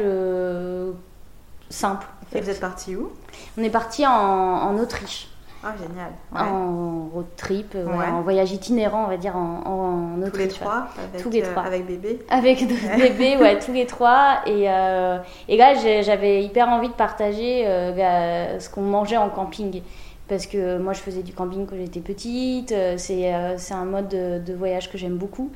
simple. 1.70 2.06
Et 2.34 2.40
vous 2.42 2.50
êtes 2.50 2.60
parti 2.60 2.96
où? 2.96 3.10
On 3.58 3.62
est 3.62 3.70
parti 3.70 4.06
en, 4.06 4.78
Autriche. 4.78 5.28
Ah, 5.64 5.74
génial. 5.80 6.12
En 6.34 7.08
road 7.14 7.26
trip, 7.36 7.76
en 7.76 8.20
voyage 8.22 8.52
itinérant, 8.52 9.04
on 9.04 9.08
va 9.08 9.16
dire, 9.16 9.36
en, 9.36 10.20
Autriche. 10.22 10.32
Tous 10.32 10.38
les 10.38 10.48
trois 10.48 10.88
avec, 10.98 11.22
Tous 11.22 11.30
les 11.30 11.42
trois. 11.42 11.62
avec 11.62 11.86
bébé 11.86 12.18
Avec 12.28 12.66
bébé, 12.66 13.36
ouais, 13.36 13.58
tous 13.64 13.72
les 13.72 13.86
trois. 13.86 14.40
Et, 14.46 14.68
euh, 14.68 15.18
et 15.48 15.56
là, 15.56 15.74
j'avais 16.02 16.42
hyper 16.44 16.68
envie 16.68 16.88
de 16.88 16.94
partager 16.94 17.66
euh, 17.66 18.58
ce 18.58 18.68
qu'on 18.68 18.82
mangeait 18.82 19.16
en 19.16 19.30
camping. 19.30 19.82
Parce 20.28 20.46
que 20.46 20.78
moi, 20.78 20.92
je 20.92 21.00
faisais 21.00 21.22
du 21.22 21.32
camping 21.32 21.66
quand 21.66 21.76
j'étais 21.76 22.00
petite. 22.00 22.72
Euh, 22.72 22.94
c'est 22.96 23.74
un 23.74 23.84
mode 23.84 24.08
de 24.08 24.54
voyage 24.54 24.90
que 24.90 24.98
j'aime 24.98 25.16
beaucoup. 25.16 25.50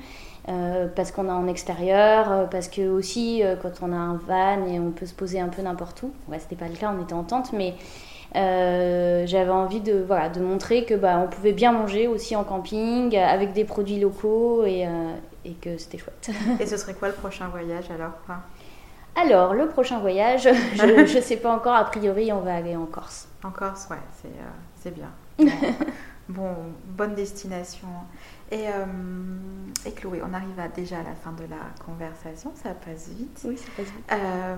Euh, 0.48 0.86
parce 0.94 1.10
qu'on 1.10 1.26
est 1.26 1.32
en 1.32 1.48
extérieur, 1.48 2.30
euh, 2.30 2.44
parce 2.44 2.68
que 2.68 2.88
aussi 2.88 3.42
euh, 3.42 3.56
quand 3.60 3.72
on 3.82 3.92
a 3.92 3.96
un 3.96 4.14
van 4.14 4.64
et 4.66 4.78
on 4.78 4.92
peut 4.92 5.06
se 5.06 5.14
poser 5.14 5.40
un 5.40 5.48
peu 5.48 5.60
n'importe 5.60 6.04
où. 6.04 6.12
Ouais, 6.28 6.38
c'était 6.38 6.54
pas 6.54 6.68
le 6.68 6.76
cas, 6.76 6.94
on 6.96 7.02
était 7.02 7.14
en 7.14 7.24
tente, 7.24 7.52
mais 7.52 7.74
j'avais 8.34 9.50
envie 9.50 9.80
de, 9.80 10.04
voilà, 10.06 10.28
de 10.28 10.40
montrer 10.40 10.84
que 10.84 10.94
bah, 10.94 11.18
on 11.24 11.28
pouvait 11.28 11.52
bien 11.52 11.72
manger 11.72 12.08
aussi 12.08 12.36
en 12.36 12.44
camping 12.44 13.16
avec 13.16 13.52
des 13.52 13.64
produits 13.64 13.98
locaux 13.98 14.64
et, 14.64 14.86
et 15.44 15.52
que 15.54 15.78
c'était 15.78 15.98
chouette. 15.98 16.30
et 16.60 16.66
ce 16.66 16.76
serait 16.76 16.94
quoi 16.94 17.08
le 17.08 17.14
prochain 17.14 17.48
voyage 17.48 17.90
alors 17.90 18.12
Alors, 19.14 19.54
le 19.54 19.68
prochain 19.68 19.98
voyage, 20.00 20.42
je 20.74 21.16
ne 21.16 21.22
sais 21.22 21.36
pas 21.36 21.54
encore, 21.54 21.74
a 21.74 21.84
priori 21.84 22.32
on 22.32 22.40
va 22.40 22.54
aller 22.54 22.76
en 22.76 22.86
Corse. 22.86 23.28
En 23.42 23.50
Corse, 23.50 23.88
ouais, 23.90 23.96
c'est 24.76 24.94
bien. 24.94 25.10
bon, 26.28 26.54
bonne 26.86 27.14
destination. 27.14 27.88
Et, 28.50 28.68
euh, 28.68 28.84
et, 29.84 29.92
Chloé, 29.92 30.22
on 30.24 30.32
arrive 30.32 30.58
à, 30.58 30.68
déjà 30.68 30.98
à 30.98 31.02
la 31.02 31.14
fin 31.14 31.32
de 31.32 31.42
la 31.44 31.84
conversation, 31.84 32.52
ça 32.54 32.70
passe 32.70 33.08
vite. 33.08 33.40
Oui, 33.44 33.56
ça 33.56 33.70
passe 33.76 33.86
vite. 33.86 34.12
Euh, 34.12 34.56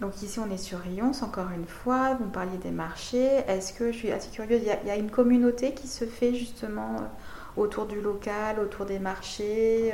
donc 0.00 0.22
ici, 0.22 0.38
on 0.38 0.50
est 0.50 0.56
sur 0.56 0.78
Rions, 0.78 1.12
encore 1.22 1.50
une 1.54 1.66
fois, 1.66 2.14
vous 2.18 2.28
parliez 2.28 2.56
des 2.58 2.70
marchés. 2.70 3.42
Est-ce 3.48 3.72
que, 3.72 3.92
je 3.92 3.98
suis 3.98 4.12
assez 4.12 4.30
curieuse, 4.30 4.62
il 4.62 4.88
y, 4.88 4.90
a, 4.90 4.96
une 4.96 5.10
communauté 5.10 5.72
qui 5.72 5.88
se 5.88 6.04
fait 6.04 6.34
justement 6.34 6.96
euh, 6.96 7.62
autour 7.62 7.86
du 7.86 8.00
local, 8.00 8.60
autour 8.60 8.86
des 8.86 8.98
marchés 8.98 9.92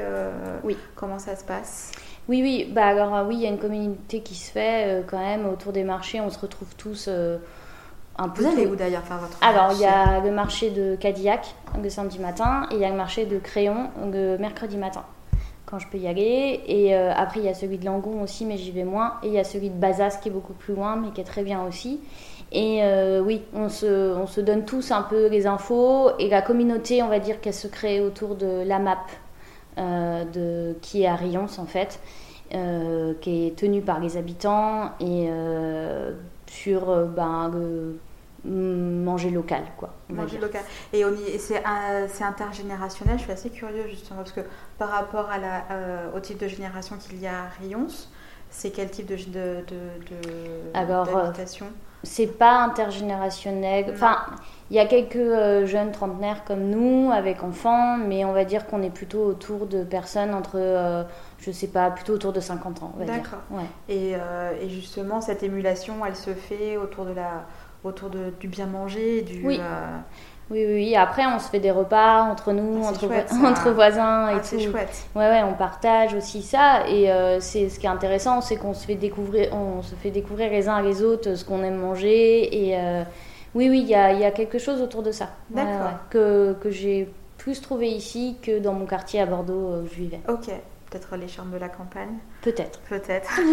Oui. 0.63 0.77
Comment 0.95 1.19
ça 1.19 1.37
se 1.37 1.45
passe? 1.45 1.93
Oui, 2.29 2.43
oui, 2.43 2.73
bah 2.73 2.87
alors 2.87 3.27
oui, 3.27 3.37
il 3.37 3.43
y 3.43 3.47
a 3.47 3.51
une 3.51 3.59
communauté 3.59 4.21
qui 4.21 4.35
se 4.35 4.51
fait 4.51 5.05
quand 5.07 5.19
même 5.19 5.47
autour 5.47 5.73
des 5.73 5.85
marchés. 5.85 6.21
On 6.21 6.31
se 6.31 6.39
retrouve 6.39 6.75
tous 6.77 7.09
vous 8.19 8.47
allez 8.47 8.67
où 8.67 8.77
d'ailleurs 8.77 9.03
faire 9.03 9.19
votre 9.19 9.39
Alors, 9.43 9.73
il 9.73 9.81
y 9.81 9.85
a 9.85 10.21
le 10.21 10.31
marché 10.31 10.71
de 10.71 10.97
Cadillac 10.97 11.55
le 11.83 11.89
samedi 11.91 12.19
matin 12.19 12.67
et 12.71 12.75
il 12.75 12.81
y 12.81 12.85
a 12.85 12.91
le 12.91 12.97
marché 12.97 13.27
de 13.27 13.39
Crayon 13.39 13.91
le 14.11 14.39
mercredi 14.39 14.77
matin 14.77 15.05
quand 15.67 15.79
je 15.79 15.89
peux 15.89 15.99
y 15.99 16.07
aller. 16.07 16.63
Et 16.67 16.95
euh, 16.95 17.13
après, 17.15 17.41
il 17.41 17.47
y 17.47 17.49
a 17.49 17.55
celui 17.55 17.79
de 17.79 17.85
Langon 17.85 18.23
aussi, 18.23 18.47
mais 18.47 18.57
j'y 18.57 18.71
vais 18.71 18.85
moins. 18.85 19.15
Et 19.23 19.29
il 19.29 19.33
y 19.33 19.39
a 19.39 19.45
celui 19.45 19.69
de 19.69 19.75
Bazas 19.75 20.19
qui 20.23 20.29
est 20.29 20.33
beaucoup 20.33 20.55
plus 20.55 20.75
loin, 20.75 20.97
mais 20.97 21.11
qui 21.11 21.21
est 21.21 21.25
très 21.25 21.43
bien 21.43 21.63
aussi. 21.65 22.01
Et 22.53 22.85
euh, 22.85 23.21
oui, 23.21 23.43
on 23.53 23.69
se, 23.69 24.15
on 24.17 24.27
se, 24.27 24.41
donne 24.41 24.65
tous 24.65 24.93
un 24.93 25.03
peu 25.03 25.27
les 25.27 25.47
infos. 25.47 26.11
Et 26.19 26.29
la 26.29 26.41
communauté, 26.41 27.03
on 27.03 27.09
va 27.09 27.19
dire 27.19 27.41
qu'elle 27.41 27.55
se 27.55 27.67
crée 27.67 28.01
autour 28.01 28.37
de 28.37 28.63
la 28.65 28.79
map 28.79 28.99
euh, 29.79 30.25
de, 30.25 30.77
qui 30.81 31.03
est 31.03 31.07
à 31.07 31.17
Rions 31.17 31.49
en 31.59 31.67
fait, 31.67 32.01
qui 33.21 33.47
est 33.47 33.57
tenue 33.57 33.83
par 33.83 33.99
les 33.99 34.17
habitants. 34.17 34.93
Et 35.01 35.29
sur 36.47 36.87
ben, 37.09 37.51
manger 38.47 39.31
local, 39.31 39.63
quoi. 39.77 39.91
Manger 40.09 40.39
local. 40.39 40.63
Et, 40.93 41.05
c'est 41.39 42.25
intergénérationnel. 42.25 43.19
Je 43.19 43.25
suis 43.25 43.33
assez 43.33 43.51
curieuse 43.51 43.91
justement 43.91 44.19
parce 44.19 44.33
que 44.33 44.41
par 44.79 44.91
rapport 44.91 45.29
à 45.31 45.39
la, 45.39 45.65
euh, 45.71 46.17
au 46.17 46.21
type 46.21 46.39
de 46.39 46.49
génération 46.49 46.97
qu'il 46.97 47.21
y 47.21 47.27
a 47.27 47.45
à 47.45 47.49
Rions, 47.61 47.87
c'est 48.51 48.71
quel 48.71 48.91
type 48.91 49.07
de, 49.07 49.17
de, 49.17 49.65
euh, 50.75 51.33
C'est 52.05 52.39
pas 52.39 52.63
intergénérationnel. 52.63 53.87
Enfin, 53.93 54.19
il 54.71 54.77
y 54.77 54.79
a 54.79 54.87
quelques 54.87 55.17
euh, 55.17 55.67
jeunes 55.67 55.91
trentenaires 55.91 56.45
comme 56.45 56.71
nous 56.71 57.11
avec 57.11 57.43
enfants, 57.43 57.97
mais 57.97 58.25
on 58.25 58.33
va 58.33 58.45
dire 58.45 58.67
qu'on 58.67 58.83
est 58.83 58.91
plutôt 58.91 59.25
autour 59.25 59.67
de 59.67 59.83
personnes 59.83 60.33
entre 60.35 61.07
je 61.39 61.51
sais 61.51 61.67
pas, 61.67 61.91
plutôt 61.91 62.15
autour 62.15 62.33
de 62.33 62.41
50 62.41 62.83
ans. 62.83 62.95
D'accord. 62.99 63.41
Ouais. 63.51 63.67
Et, 63.89 64.13
et, 64.63 64.69
justement, 64.71 65.21
cette 65.21 65.43
émulation, 65.43 66.07
elle 66.07 66.17
se 66.17 66.31
fait 66.31 66.77
autour 66.77 67.05
de 67.05 67.13
la, 67.13 67.45
autour 67.87 68.11
de, 68.11 68.33
du 68.41 68.49
bien 68.49 68.67
manger, 68.67 69.23
du. 69.23 69.43
Oui. 69.45 69.59
Euh, 69.61 69.99
oui, 70.49 70.65
oui, 70.65 70.95
Après, 70.95 71.27
on 71.27 71.41
se 71.41 71.49
fait 71.49 71.59
des 71.59 71.73
repas 71.73 72.23
entre 72.23 72.53
nous, 72.53 72.83
ah, 72.85 72.91
entre, 72.91 73.09
entre 73.45 73.71
voisins 73.71 74.29
et 74.29 74.35
ah, 74.35 74.39
tout. 74.39 74.45
C'est 74.45 74.61
chouette. 74.61 75.07
Ouais, 75.17 75.29
ouais, 75.29 75.43
on 75.43 75.55
partage 75.55 76.15
aussi 76.15 76.43
ça. 76.43 76.89
Et 76.89 77.11
euh, 77.11 77.41
c'est 77.41 77.69
ce 77.69 77.81
qui 77.81 77.87
est 77.87 77.91
intéressant, 77.91 78.41
c'est 78.41 78.57
qu'on 78.57 78.75
se 78.75 78.87
fait 78.87 78.95
découvrir, 78.95 79.53
on 79.53 79.83
se 79.83 79.97
fait 79.97 80.11
découvrir 80.11 80.51
les 80.51 80.69
uns 80.69 80.81
les 80.83 81.03
autres 81.03 81.35
ce 81.35 81.45
qu'on 81.45 81.65
aime 81.65 81.79
manger. 81.79 82.69
Et 82.69 82.77
euh, 82.79 83.03
oui, 83.57 83.69
oui, 83.69 83.81
il 83.81 83.89
y 83.89 83.95
a, 83.97 84.13
y 84.13 84.25
a, 84.25 84.31
quelque 84.31 84.59
chose 84.59 84.81
autour 84.81 85.03
de 85.03 85.11
ça. 85.11 85.31
Que, 86.11 86.55
que 86.61 86.71
j'ai 86.71 87.09
plus 87.39 87.61
trouvé 87.61 87.89
ici 87.89 88.37
que 88.41 88.61
dans 88.61 88.73
mon 88.73 88.87
quartier 88.87 89.21
à 89.21 89.27
Bordeaux 89.27 89.83
où 89.83 89.87
je 89.89 89.95
vivais. 89.95 90.21
Ok. 90.29 90.51
Peut-être 90.91 91.17
les 91.17 91.29
charmes 91.29 91.51
de 91.51 91.59
la 91.59 91.69
campagne 91.69 92.19
Peut-être. 92.43 92.81
Peut-être. 92.89 93.41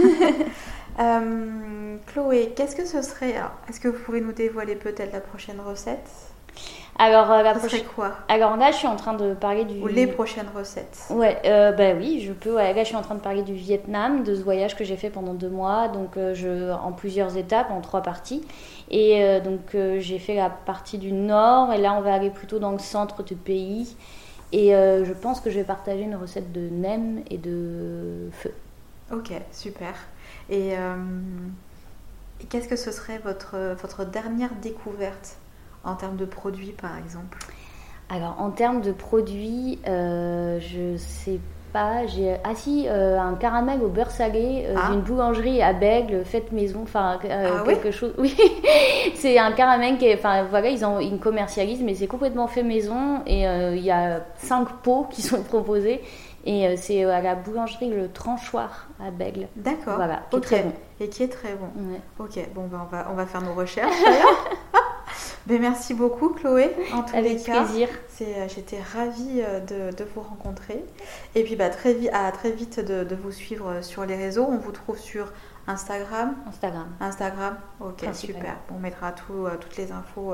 Euh, 1.00 1.98
Chloé, 2.06 2.54
qu'est-ce 2.56 2.76
que 2.76 2.86
ce 2.86 3.02
serait 3.02 3.34
Est-ce 3.68 3.80
que 3.80 3.88
vous 3.88 3.98
pouvez 3.98 4.22
nous 4.22 4.32
dévoiler 4.32 4.76
peut-être 4.76 5.12
la 5.12 5.22
prochaine 5.22 5.60
recette? 5.60 6.08
Alors, 7.00 7.32
euh, 7.32 7.42
la 7.42 7.56
prochaine... 7.56 7.84
quoi? 7.96 8.12
Alors 8.28 8.58
là, 8.58 8.70
je 8.70 8.78
suis 8.78 8.88
en 8.88 8.96
train 8.96 9.16
de 9.16 9.34
parler 9.34 9.66
du. 9.66 9.80
Ou 9.80 9.88
les 9.88 10.06
prochaines 10.06 10.46
recettes 10.56 11.08
Ouais, 11.10 11.42
euh, 11.46 11.72
bah 11.72 11.94
oui, 11.98 12.22
je 12.24 12.32
peux. 12.32 12.58
Là, 12.58 12.78
je 12.78 12.84
suis 12.84 12.96
en 12.96 13.02
train 13.02 13.16
de 13.16 13.22
parler 13.22 13.42
du 13.42 13.56
Vietnam, 13.56 14.24
de 14.24 14.36
ce 14.36 14.44
voyage 14.44 14.76
que 14.76 14.84
j'ai 14.84 14.96
fait 14.96 15.10
pendant 15.10 15.34
deux 15.34 15.50
mois, 15.50 15.88
donc 15.88 16.12
je, 16.16 16.72
en 16.72 16.92
plusieurs 16.92 17.38
étapes, 17.38 17.72
en 17.72 17.82
trois 17.82 18.04
parties. 18.04 18.46
Et 18.92 19.40
donc, 19.44 19.76
j'ai 19.98 20.20
fait 20.20 20.36
la 20.36 20.52
partie 20.52 21.00
du 21.00 21.12
nord, 21.12 21.74
et 21.74 21.80
là, 21.80 21.96
on 21.96 22.02
va 22.02 22.14
aller 22.14 22.30
plutôt 22.30 22.60
dans 22.60 22.72
le 22.72 22.78
centre 22.78 23.24
du 23.24 23.36
pays. 23.36 23.98
Et 24.54 24.76
euh, 24.76 25.04
je 25.04 25.14
pense 25.14 25.42
que 25.42 25.50
je 25.50 25.56
vais 25.56 25.64
partager 25.64 26.04
une 26.04 26.16
recette 26.16 26.52
de 26.52 26.70
nem 26.70 27.24
et 27.30 27.40
de 27.40 28.30
feu. 28.32 28.54
Ok, 29.12 29.34
super. 29.52 29.96
Et, 30.48 30.78
euh, 30.78 30.96
qu'est-ce 32.50 32.68
que 32.70 32.76
ce 32.76 32.92
serait 32.92 33.18
votre, 33.18 33.76
votre 33.82 34.06
dernière 34.06 34.54
découverte 34.62 35.38
en 35.84 35.96
termes 35.96 36.18
de 36.18 36.26
produits, 36.26 36.72
par 36.72 36.98
exemple? 36.98 37.40
Alors, 38.10 38.40
en 38.40 38.52
termes 38.52 38.82
de 38.82 38.92
produits, 38.92 39.80
euh, 39.88 40.60
je 40.60 40.98
sais 40.98 41.40
pas. 41.74 42.06
J'ai 42.06 42.38
assis 42.44 42.86
euh, 42.88 43.20
un 43.20 43.34
caramel 43.34 43.82
au 43.82 43.90
beurre 43.90 44.12
salé 44.12 44.66
euh, 44.68 44.76
ah. 44.78 44.92
d'une 44.92 45.02
boulangerie 45.02 45.62
à 45.62 45.74
Bègle, 45.74 46.24
faite 46.24 46.52
maison, 46.52 46.82
enfin 46.84 47.20
euh, 47.26 47.60
ah 47.60 47.64
quelque 47.66 47.92
chose. 47.92 48.14
Oui, 48.20 48.36
c'est 49.16 49.38
un 49.38 49.52
caramel 49.52 49.98
qui, 49.98 50.14
enfin 50.14 50.44
voilà, 50.44 50.70
ils 50.70 50.86
en 50.86 51.00
ils 51.00 51.20
commercialisent, 51.20 51.82
mais 51.82 51.96
c'est 51.96 52.08
complètement 52.08 52.48
fait 52.48 52.64
maison 52.64 53.22
et 53.26 53.42
il 53.42 53.84
y 53.84 53.92
a 53.92 54.22
cinq 54.38 54.70
pots 54.84 55.08
qui 55.10 55.22
sont 55.22 55.42
proposés. 55.50 56.02
Et 56.46 56.76
c'est 56.76 57.06
à 57.06 57.22
la 57.22 57.36
boulangerie 57.36 57.90
Le 57.90 58.10
Tranchoir 58.10 58.88
à 59.00 59.12
Bègle. 59.12 59.48
D'accord. 59.56 59.96
Voilà, 59.96 60.24
qui 60.30 60.36
est 60.36 60.42
très 60.42 60.64
bon. 60.64 60.74
Et 61.00 61.08
qui 61.08 61.24
est 61.24 61.30
très 61.30 61.56
bon. 61.56 61.68
Ok, 62.20 62.38
bon, 62.54 62.68
ben, 62.68 62.82
on, 62.86 62.94
va, 62.94 63.08
on 63.12 63.14
va 63.14 63.26
faire 63.26 63.42
nos 63.42 63.54
recherches. 63.54 63.96
Ben, 65.46 65.60
merci 65.60 65.94
beaucoup 65.94 66.30
Chloé. 66.30 66.72
En 66.94 67.04
tous 67.04 67.16
Avec 67.16 67.34
les 67.34 67.44
cas, 67.44 67.64
plaisir. 67.64 67.90
Euh, 68.22 68.48
j'étais 68.54 68.80
ravie 68.82 69.42
euh, 69.42 69.92
de, 69.92 70.06
vous 70.16 70.22
rencontrer. 70.22 70.84
Et 71.36 71.44
puis 71.44 71.56
bah, 71.56 71.70
très, 71.70 72.10
à 72.14 72.32
très 72.32 72.52
vite 72.52 72.80
de, 72.80 73.16
vous 73.16 73.32
suivre 73.32 73.68
euh, 73.68 73.82
sur 73.82 74.06
les 74.06 74.16
réseaux. 74.16 74.46
On 74.48 74.58
vous 74.58 74.72
trouve 74.72 74.98
sur 74.98 75.34
Instagram. 75.68 76.36
Instagram. 76.48 76.88
Instagram. 77.02 77.58
Ok, 77.82 78.06
super. 78.14 78.58
On 78.74 78.80
mettra 78.80 79.12
tout, 79.12 79.48
toutes 79.60 79.78
les 79.78 79.92
infos 79.92 80.34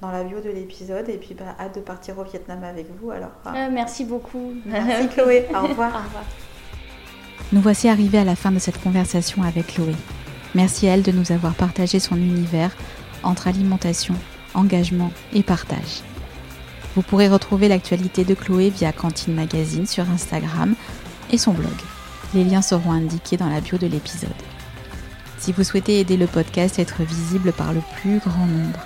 dans 0.00 0.10
la 0.10 0.24
bio 0.24 0.40
de 0.40 0.50
l'épisode. 0.50 1.08
Et 1.08 1.18
puis 1.18 1.34
bah, 1.34 1.56
hâte 1.60 1.76
de 1.76 1.80
partir 1.80 2.18
au 2.18 2.24
Vietnam 2.24 2.64
avec 2.64 2.86
vous 3.00 3.10
alors. 3.10 3.30
merci 3.70 4.04
beaucoup. 4.04 4.54
Merci 4.66 5.08
Chloé. 5.08 5.46
Au 5.54 5.68
revoir. 5.68 5.90
Au 5.94 6.02
revoir. 6.02 6.24
Nous 7.52 7.60
voici 7.60 7.88
arrivés 7.88 8.18
à 8.18 8.24
la 8.24 8.34
fin 8.34 8.50
de 8.50 8.58
cette 8.58 8.80
conversation 8.82 9.42
avec 9.42 9.68
Chloé. 9.68 9.94
Merci 10.54 10.88
à 10.88 10.94
elle 10.94 11.02
de 11.02 11.12
nous 11.12 11.32
avoir 11.32 11.54
partagé 11.54 12.00
son 12.00 12.16
univers 12.16 12.74
entre 13.22 13.48
alimentation, 13.48 14.14
engagement 14.54 15.12
et 15.32 15.42
partage. 15.42 16.02
Vous 16.94 17.02
pourrez 17.02 17.28
retrouver 17.28 17.68
l'actualité 17.68 18.24
de 18.24 18.34
Chloé 18.34 18.70
via 18.70 18.92
Cantine 18.92 19.34
Magazine 19.34 19.86
sur 19.86 20.08
Instagram 20.10 20.74
et 21.30 21.38
son 21.38 21.52
blog. 21.52 21.72
Les 22.34 22.44
liens 22.44 22.62
seront 22.62 22.92
indiqués 22.92 23.36
dans 23.36 23.48
la 23.48 23.60
bio 23.60 23.78
de 23.78 23.86
l'épisode. 23.86 24.30
Si 25.38 25.52
vous 25.52 25.64
souhaitez 25.64 26.00
aider 26.00 26.16
le 26.16 26.26
podcast 26.26 26.78
à 26.78 26.82
être 26.82 27.02
visible 27.02 27.52
par 27.52 27.72
le 27.72 27.80
plus 27.96 28.18
grand 28.18 28.46
nombre, 28.46 28.78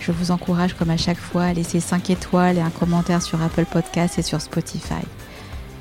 je 0.00 0.12
vous 0.12 0.30
encourage 0.30 0.74
comme 0.74 0.90
à 0.90 0.96
chaque 0.96 1.18
fois 1.18 1.44
à 1.44 1.52
laisser 1.52 1.80
5 1.80 2.10
étoiles 2.10 2.58
et 2.58 2.62
un 2.62 2.70
commentaire 2.70 3.22
sur 3.22 3.42
Apple 3.42 3.66
Podcasts 3.66 4.18
et 4.18 4.22
sur 4.22 4.40
Spotify. 4.40 5.02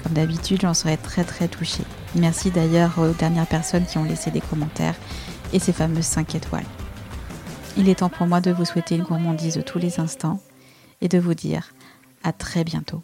Comme 0.04 0.14
d'habitude, 0.14 0.62
j'en 0.62 0.74
serais 0.74 0.98
très 0.98 1.24
très 1.24 1.48
touchée. 1.48 1.84
Merci 2.16 2.52
d'ailleurs 2.52 2.98
aux 2.98 3.14
dernières 3.14 3.48
personnes 3.48 3.86
qui 3.86 3.98
ont 3.98 4.04
laissé 4.04 4.32
des 4.32 4.42
commentaires 4.42 4.96
et 5.54 5.60
ses 5.60 5.74
fameuses 5.74 6.06
5 6.06 6.36
étoiles. 6.36 6.66
Il 7.80 7.88
est 7.88 7.96
temps 7.96 8.10
pour 8.10 8.28
moi 8.28 8.42
de 8.42 8.52
vous 8.52 8.66
souhaiter 8.66 8.96
une 8.96 9.04
gourmandise 9.04 9.56
de 9.56 9.62
tous 9.62 9.80
les 9.80 10.02
instants 10.02 10.42
et 11.00 11.08
de 11.08 11.18
vous 11.18 11.34
dire 11.34 11.72
à 12.24 12.34
très 12.34 12.66
bientôt. 12.66 13.02